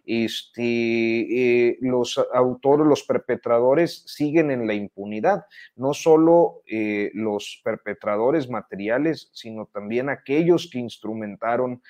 [0.06, 8.48] este, eh, los autores, los perpetradores siguen en la impunidad, no solo eh, los perpetradores
[8.48, 11.82] materiales, sino también aquellos que instrumentaron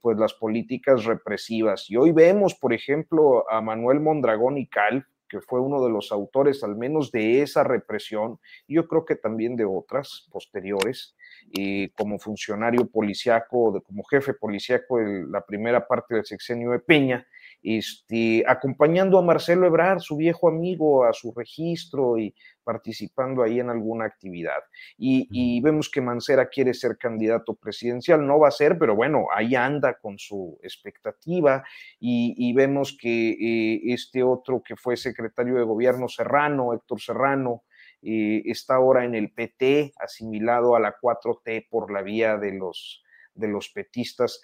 [0.00, 1.88] pues las políticas represivas.
[1.88, 6.12] Y hoy vemos, por ejemplo, a Manuel Mondragón y Cal, que fue uno de los
[6.12, 11.16] autores al menos de esa represión, y yo creo que también de otras posteriores,
[11.50, 17.26] y como funcionario policiaco, como jefe policiaco en la primera parte del sexenio de Peña,
[17.62, 22.34] este, acompañando a Marcelo Ebrard, su viejo amigo, a su registro y
[22.64, 24.62] participando ahí en alguna actividad.
[24.96, 29.54] Y, vemos que Mancera quiere ser candidato presidencial, no va a ser, pero bueno, ahí
[29.54, 31.64] anda con su expectativa
[31.98, 37.62] y, vemos que eh, este otro que fue secretario de gobierno Serrano, Héctor Serrano,
[38.02, 43.02] eh, está ahora en el PT, asimilado a la 4T por la vía de los
[43.34, 44.40] de los petistas.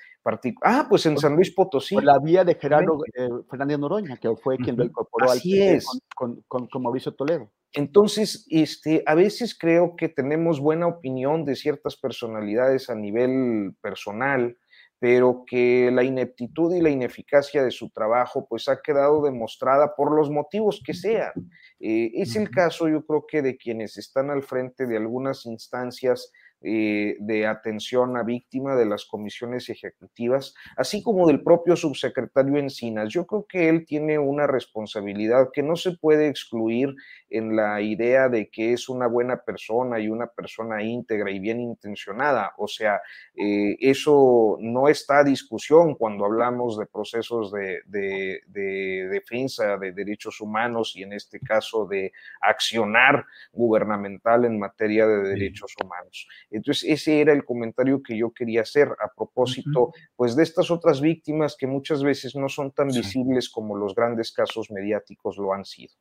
[0.62, 1.94] Ah, pues en San Luis Potosí.
[1.94, 5.86] Por la vía de Gerardo eh, Fernández Noroña, que fue quien lo incorporó al es.
[6.14, 7.50] Con, con, Mauricio Toledo.
[7.72, 14.56] Entonces, este, a veces creo que tenemos buena opinión de ciertas personalidades a nivel personal,
[14.98, 20.14] pero que la ineptitud y la ineficacia de su trabajo pues ha quedado demostrada por
[20.14, 21.32] los motivos que sean.
[21.78, 26.32] Eh, es el caso, yo creo que de quienes están al frente de algunas instancias
[26.60, 33.12] eh, de atención a víctima de las comisiones ejecutivas, así como del propio subsecretario Encinas.
[33.12, 36.94] Yo creo que él tiene una responsabilidad que no se puede excluir
[37.30, 41.60] en la idea de que es una buena persona y una persona íntegra y bien
[41.60, 42.52] intencionada.
[42.58, 43.00] O sea,
[43.34, 49.92] eh, eso no está a discusión cuando hablamos de procesos de, de, de defensa de
[49.92, 56.28] derechos humanos y en este caso de accionar gubernamental en materia de derechos humanos.
[56.50, 61.00] Entonces, ese era el comentario que yo quería hacer a propósito, pues, de estas otras
[61.00, 65.64] víctimas que muchas veces no son tan visibles como los grandes casos mediáticos lo han
[65.64, 65.94] sido.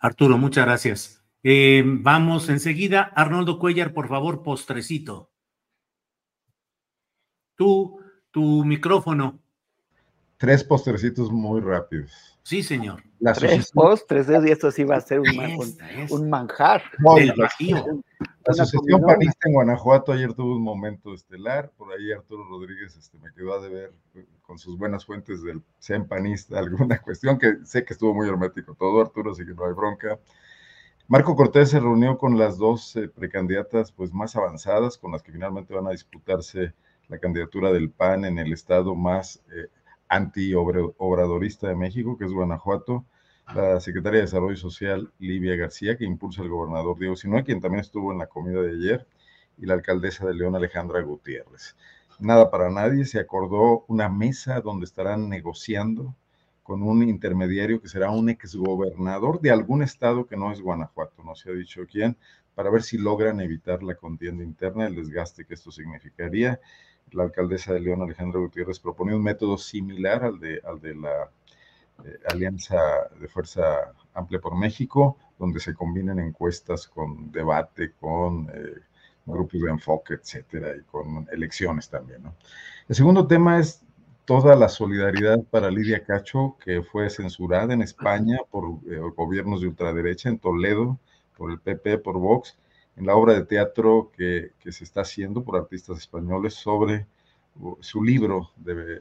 [0.00, 1.22] Arturo, muchas gracias.
[1.42, 3.02] Eh, vamos enseguida.
[3.14, 5.30] Arnoldo Cuellar, por favor, postrecito.
[7.54, 9.38] Tú, tu micrófono.
[10.38, 12.38] Tres postrecitos muy rápidos.
[12.42, 13.09] Sí, señor.
[13.34, 14.40] Tres postres, ¿eh?
[14.46, 15.28] y esto sí va a ser un,
[16.10, 16.82] un, manjar.
[16.98, 17.48] La
[18.46, 23.32] Asociación Panista en Guanajuato ayer tuvo un momento estelar, por ahí Arturo Rodríguez este, me
[23.32, 23.92] quedó a deber
[24.42, 28.74] con sus buenas fuentes del CEN Panista alguna cuestión que sé que estuvo muy hermético
[28.74, 30.18] todo, Arturo, así que no hay bronca.
[31.06, 35.32] Marco Cortés se reunió con las dos eh, precandidatas pues, más avanzadas, con las que
[35.32, 36.72] finalmente van a disputarse
[37.08, 39.66] la candidatura del PAN en el estado más eh,
[40.10, 43.06] anti-obradorista de México, que es Guanajuato
[43.54, 47.80] la secretaria de Desarrollo Social, Livia García, que impulsa el gobernador Diego Sinue, quien también
[47.80, 49.06] estuvo en la comida de ayer,
[49.58, 51.76] y la alcaldesa de León, Alejandra Gutiérrez.
[52.18, 56.14] Nada para nadie, se acordó una mesa donde estarán negociando
[56.62, 61.34] con un intermediario que será un exgobernador de algún estado que no es Guanajuato, no
[61.34, 62.16] se ha dicho quién,
[62.54, 66.60] para ver si logran evitar la contienda interna, el desgaste que esto significaría.
[67.12, 71.30] La alcaldesa de León, Alejandra Gutiérrez, propone un método similar al de, al de la
[72.04, 72.78] eh, Alianza
[73.20, 78.80] de Fuerza Amplia por México, donde se combinan encuestas con debate, con eh,
[79.26, 82.22] grupos de enfoque, etcétera, y con elecciones también.
[82.88, 83.82] El segundo tema es
[84.24, 89.68] toda la solidaridad para Lidia Cacho, que fue censurada en España por eh, gobiernos de
[89.68, 90.98] ultraderecha, en Toledo,
[91.36, 92.56] por el PP, por Vox,
[92.96, 97.06] en la obra de teatro que, que se está haciendo por artistas españoles sobre
[97.80, 99.00] su libro de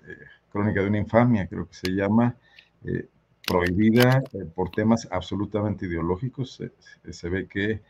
[0.52, 2.36] Crónica de una infamia, creo que se llama,
[2.84, 3.08] eh,
[3.46, 6.62] prohibida eh, por temas absolutamente ideológicos.
[7.10, 7.82] se ve que,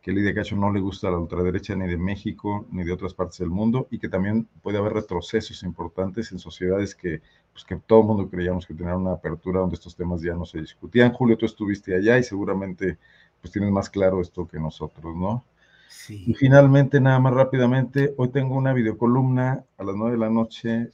[0.00, 3.38] que Lidia Cacho no le gusta la ultraderecha ni de México ni de otras partes
[3.38, 7.20] del mundo y que también puede haber retrocesos importantes en sociedades que,
[7.52, 10.44] pues, que todo el mundo creíamos que tenían una apertura donde estos temas ya no
[10.44, 11.12] se discutían.
[11.12, 12.98] Julio, tú estuviste allá y seguramente
[13.42, 15.44] pues tienes más claro esto que nosotros, ¿no?
[15.88, 16.24] Sí.
[16.26, 20.90] Y finalmente, nada más rápidamente, hoy tengo una videocolumna a las nueve de la noche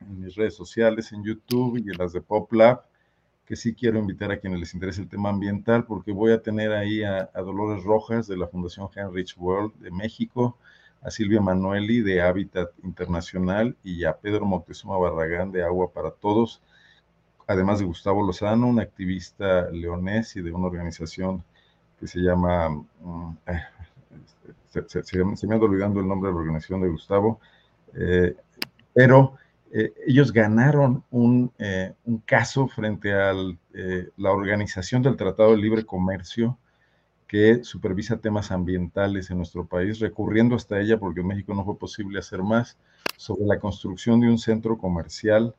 [0.00, 2.82] en mis redes sociales, en YouTube y en las de PopLab,
[3.46, 6.72] que sí quiero invitar a quienes les interese el tema ambiental, porque voy a tener
[6.72, 10.58] ahí a, Dolores Rojas de la Fundación Heinrich World de México,
[11.02, 16.60] a Silvia Manueli de Hábitat Internacional y a Pedro Moctezuma Barragán de Agua para Todos,
[17.46, 21.44] además de Gustavo Lozano, un activista leonés y de una organización
[21.98, 23.62] que se llama, mm, eh,
[24.88, 27.40] se, me anda olvidando el nombre de la organización de Gustavo,
[27.94, 28.36] eh,
[28.92, 29.34] pero
[29.72, 31.52] eh, ellos ganaron un,
[32.04, 36.58] un, caso frente a la Organización del Tratado de Libre Comercio
[37.26, 41.78] que supervisa temas ambientales en nuestro país, recurriendo hasta ella porque en México no fue
[41.78, 42.78] posible hacer más,
[43.16, 45.54] sobre la construcción de un centro comercial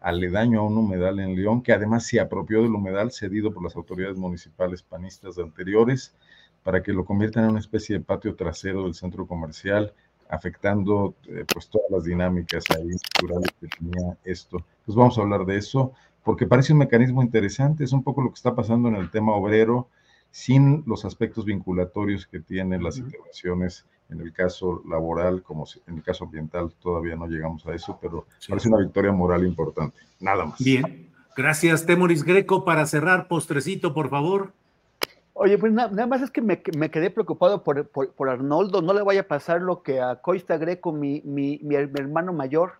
[0.00, 3.76] aledaño a un humedal en León, que además se apropió del humedal cedido por las
[3.76, 6.14] autoridades municipales panistas anteriores,
[6.62, 9.92] para que lo conviertan en una especie de patio trasero del centro comercial,
[10.28, 14.64] afectando eh, pues todas las dinámicas ahí culturales que tenía esto.
[14.84, 15.92] Pues vamos a hablar de eso,
[16.22, 19.32] porque parece un mecanismo interesante, es un poco lo que está pasando en el tema
[19.32, 19.88] obrero,
[20.30, 26.02] sin los aspectos vinculatorios que tienen las intervenciones en el caso laboral, como en el
[26.02, 29.96] caso ambiental, todavía no llegamos a eso, pero parece una victoria moral importante.
[30.20, 30.58] Nada más.
[30.58, 32.64] Bien, gracias, Temoris Greco.
[32.64, 34.52] Para cerrar, postrecito, por favor.
[35.34, 38.82] Oye, pues nada más es que me, quedé preocupado por, por, Arnoldo.
[38.82, 42.72] No le vaya a pasar lo que a Coista Greco, mi, mi, mi hermano mayor,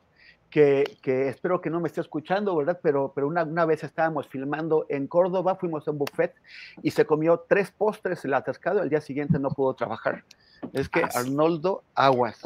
[0.51, 2.81] que, espero que no me esté escuchando, ¿verdad?
[2.83, 6.35] Pero, pero una, una, vez estábamos filmando en Córdoba, fuimos a un buffet
[6.83, 10.25] y se comió tres postres el atascado, al día siguiente no pudo trabajar.
[10.73, 12.41] Es que Arnoldo Aguas.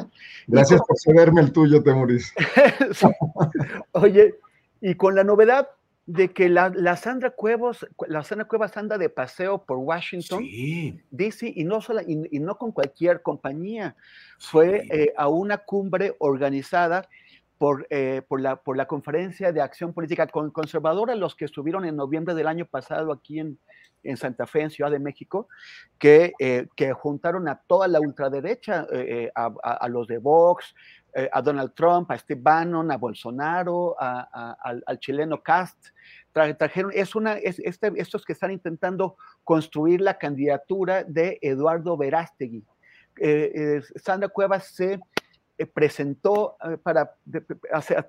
[0.46, 2.32] Gracias por cederme el tuyo, Temuris.
[3.92, 4.34] Oye,
[4.80, 5.68] y con la novedad
[6.06, 10.44] de que la, Sandra Cuevas, la Sandra Cuevas anda de paseo por Washington,
[11.10, 13.94] DC, y no, sola, y, no con cualquier compañía,
[14.38, 17.08] fue eh, a una cumbre organizada
[17.56, 21.94] por, eh, por, la, por la Conferencia de Acción Política Conservadora, los que estuvieron en
[21.94, 23.58] noviembre del año pasado aquí en,
[24.02, 25.48] en Santa Fe, en Ciudad de México,
[25.98, 30.74] que, eh, que juntaron a toda la ultraderecha, eh, a, los de Vox,
[31.30, 35.88] a Donald Trump, a Steve Bannon, a Bolsonaro, al, chileno Cast.
[36.32, 42.64] trajeron, es una, es, este, estos que están intentando construir la candidatura de Eduardo Verástegui.
[43.96, 44.98] Sandra Cuevas se
[45.62, 47.14] eh, presentó eh, para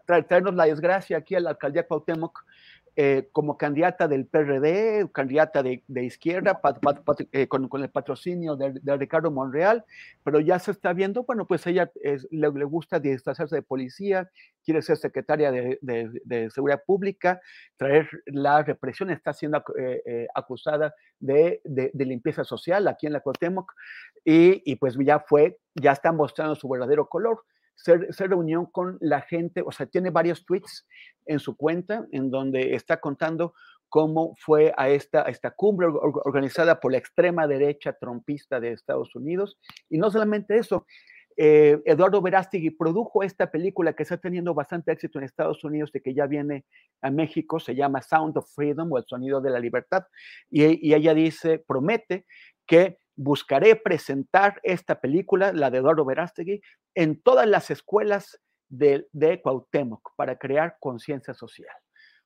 [0.05, 2.43] traernos la desgracia aquí a la alcaldía Cuauhtémoc
[2.95, 6.61] eh, como candidata del PRD, candidata de, izquierda,
[7.49, 9.83] con, el patrocinio de, Ricardo Monreal,
[10.23, 11.91] pero ya se está viendo, bueno, pues ella
[12.29, 14.29] le, gusta disfrazarse de policía,
[14.63, 17.41] quiere ser secretaria de, Seguridad Pública,
[17.77, 19.63] traer la represión, está siendo
[20.35, 21.61] acusada de,
[21.93, 23.73] limpieza social aquí en la Cuauhtémoc,
[24.23, 27.43] y, y pues ya fue, ya está mostrando su verdadero color
[27.75, 30.87] se, reunió con la gente, o sea, tiene varios tweets
[31.25, 33.53] en su cuenta en donde está contando
[33.89, 39.59] cómo fue a esta, esta cumbre organizada por la extrema derecha trompista de Estados Unidos.
[39.89, 40.87] Y no solamente eso,
[41.37, 46.01] eh, Eduardo Verástegui produjo esta película que está teniendo bastante éxito en Estados Unidos, de
[46.01, 46.65] que ya viene
[47.01, 50.03] a México, se llama Sound of Freedom o El Sonido de la Libertad,
[50.49, 52.25] y, y ella dice, promete
[52.65, 56.61] que buscaré presentar esta película, la de Eduardo Verástegui,
[56.95, 58.39] en todas las escuelas
[58.69, 61.75] de, de Cuauhtémoc para crear conciencia social.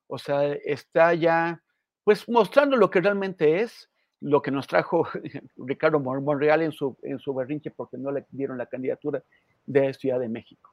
[0.07, 1.61] O sea, está ya,
[2.03, 5.07] pues, mostrando lo que realmente es, lo que nos trajo
[5.57, 9.23] Ricardo Monreal en su, en su berrinche porque no le dieron la candidatura
[9.65, 10.71] de Ciudad de México.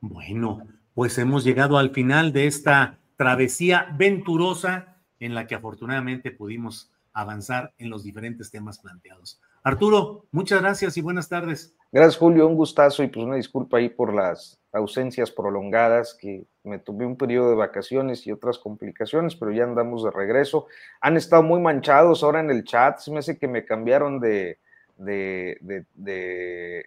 [0.00, 6.89] Bueno, pues hemos llegado al final de esta travesía venturosa en la que afortunadamente pudimos
[7.12, 9.40] avanzar en los diferentes temas planteados.
[9.62, 11.74] Arturo, muchas gracias y buenas tardes.
[11.92, 12.46] Gracias, Julio.
[12.46, 17.16] Un gustazo y pues una disculpa ahí por las ausencias prolongadas, que me tuve un
[17.16, 20.66] periodo de vacaciones y otras complicaciones, pero ya andamos de regreso.
[21.00, 24.58] Han estado muy manchados ahora en el chat, se me hace que me cambiaron de,
[24.96, 25.58] de,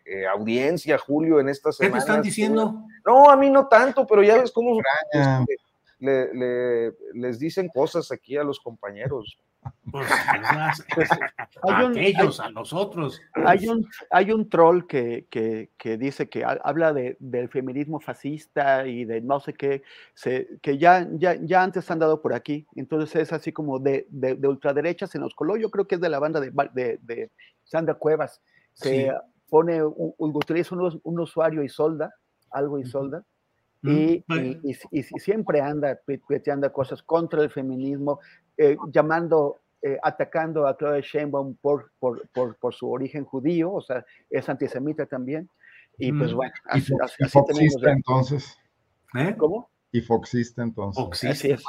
[0.06, 2.04] eh, audiencia, Julio, en estas semanas.
[2.04, 2.86] ¿Qué te están diciendo?
[3.06, 4.80] No, a mí no tanto, pero ya ves cómo
[6.00, 9.38] le, les dicen cosas aquí a los compañeros.
[9.92, 10.08] Pues,
[10.96, 13.22] pues a ellos, a nosotros.
[13.34, 19.06] Hay un, hay un troll que, que, dice que habla de, del feminismo fascista y
[19.06, 19.84] de no sé qué,
[20.14, 22.66] se, que ya, ya, ya antes han dado por aquí.
[22.76, 25.58] Entonces es así como de, de, ultraderecha, se nos coló.
[25.58, 26.52] Yo creo que es de la banda de,
[27.02, 27.32] de
[27.64, 28.42] Sandra Cuevas.
[28.74, 29.12] Se
[29.50, 32.12] pone, utiliza un, un, usuario y solda,
[32.50, 32.80] algo
[33.84, 36.00] y y, y, siempre anda
[36.52, 38.20] anda cosas contra el feminismo,
[38.58, 43.82] eh, llamando, eh, atacando a Claudia Sheinbaum por, por, por, por, su origen judío, o
[43.82, 45.50] sea, es antisemita también.
[45.98, 48.58] Y pues bueno, así, y foxista entonces.
[49.16, 49.36] ¿Eh?
[49.38, 49.70] ¿Cómo?
[49.92, 51.04] Y foxista entonces.
[51.04, 51.34] Foxista.
[51.34, 51.64] Así es.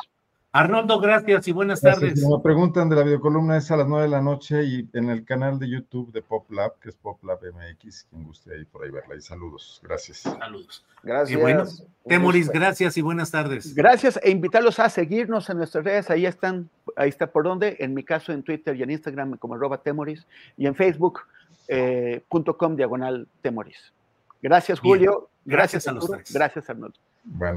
[0.55, 2.25] Arnoldo, gracias y buenas tardes.
[2.25, 5.25] me preguntan de la videocolumna, es a las nueve de la noche y en el
[5.25, 9.17] canal de YouTube de PopLab, que es PopLab MX, quien guste ahí por ahí verla.
[9.17, 10.19] Y saludos, gracias.
[10.19, 10.87] Saludos.
[11.03, 11.37] Gracias.
[11.37, 11.65] Y bueno,
[12.07, 13.75] Temoris, gracias y buenas tardes.
[13.75, 17.93] Gracias e invitarlos a seguirnos en nuestras redes, ahí están, ahí está por donde, en
[17.93, 20.25] mi caso en Twitter y en Instagram como arroba Temoris
[20.57, 21.23] y en Facebook.com
[21.67, 23.93] eh, diagonal Temoris.
[24.41, 25.31] Gracias, Julio.
[25.45, 26.33] Gracias, a los tres.
[26.33, 26.97] Gracias, Arnoldo.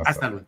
[0.03, 0.47] Hasta luego.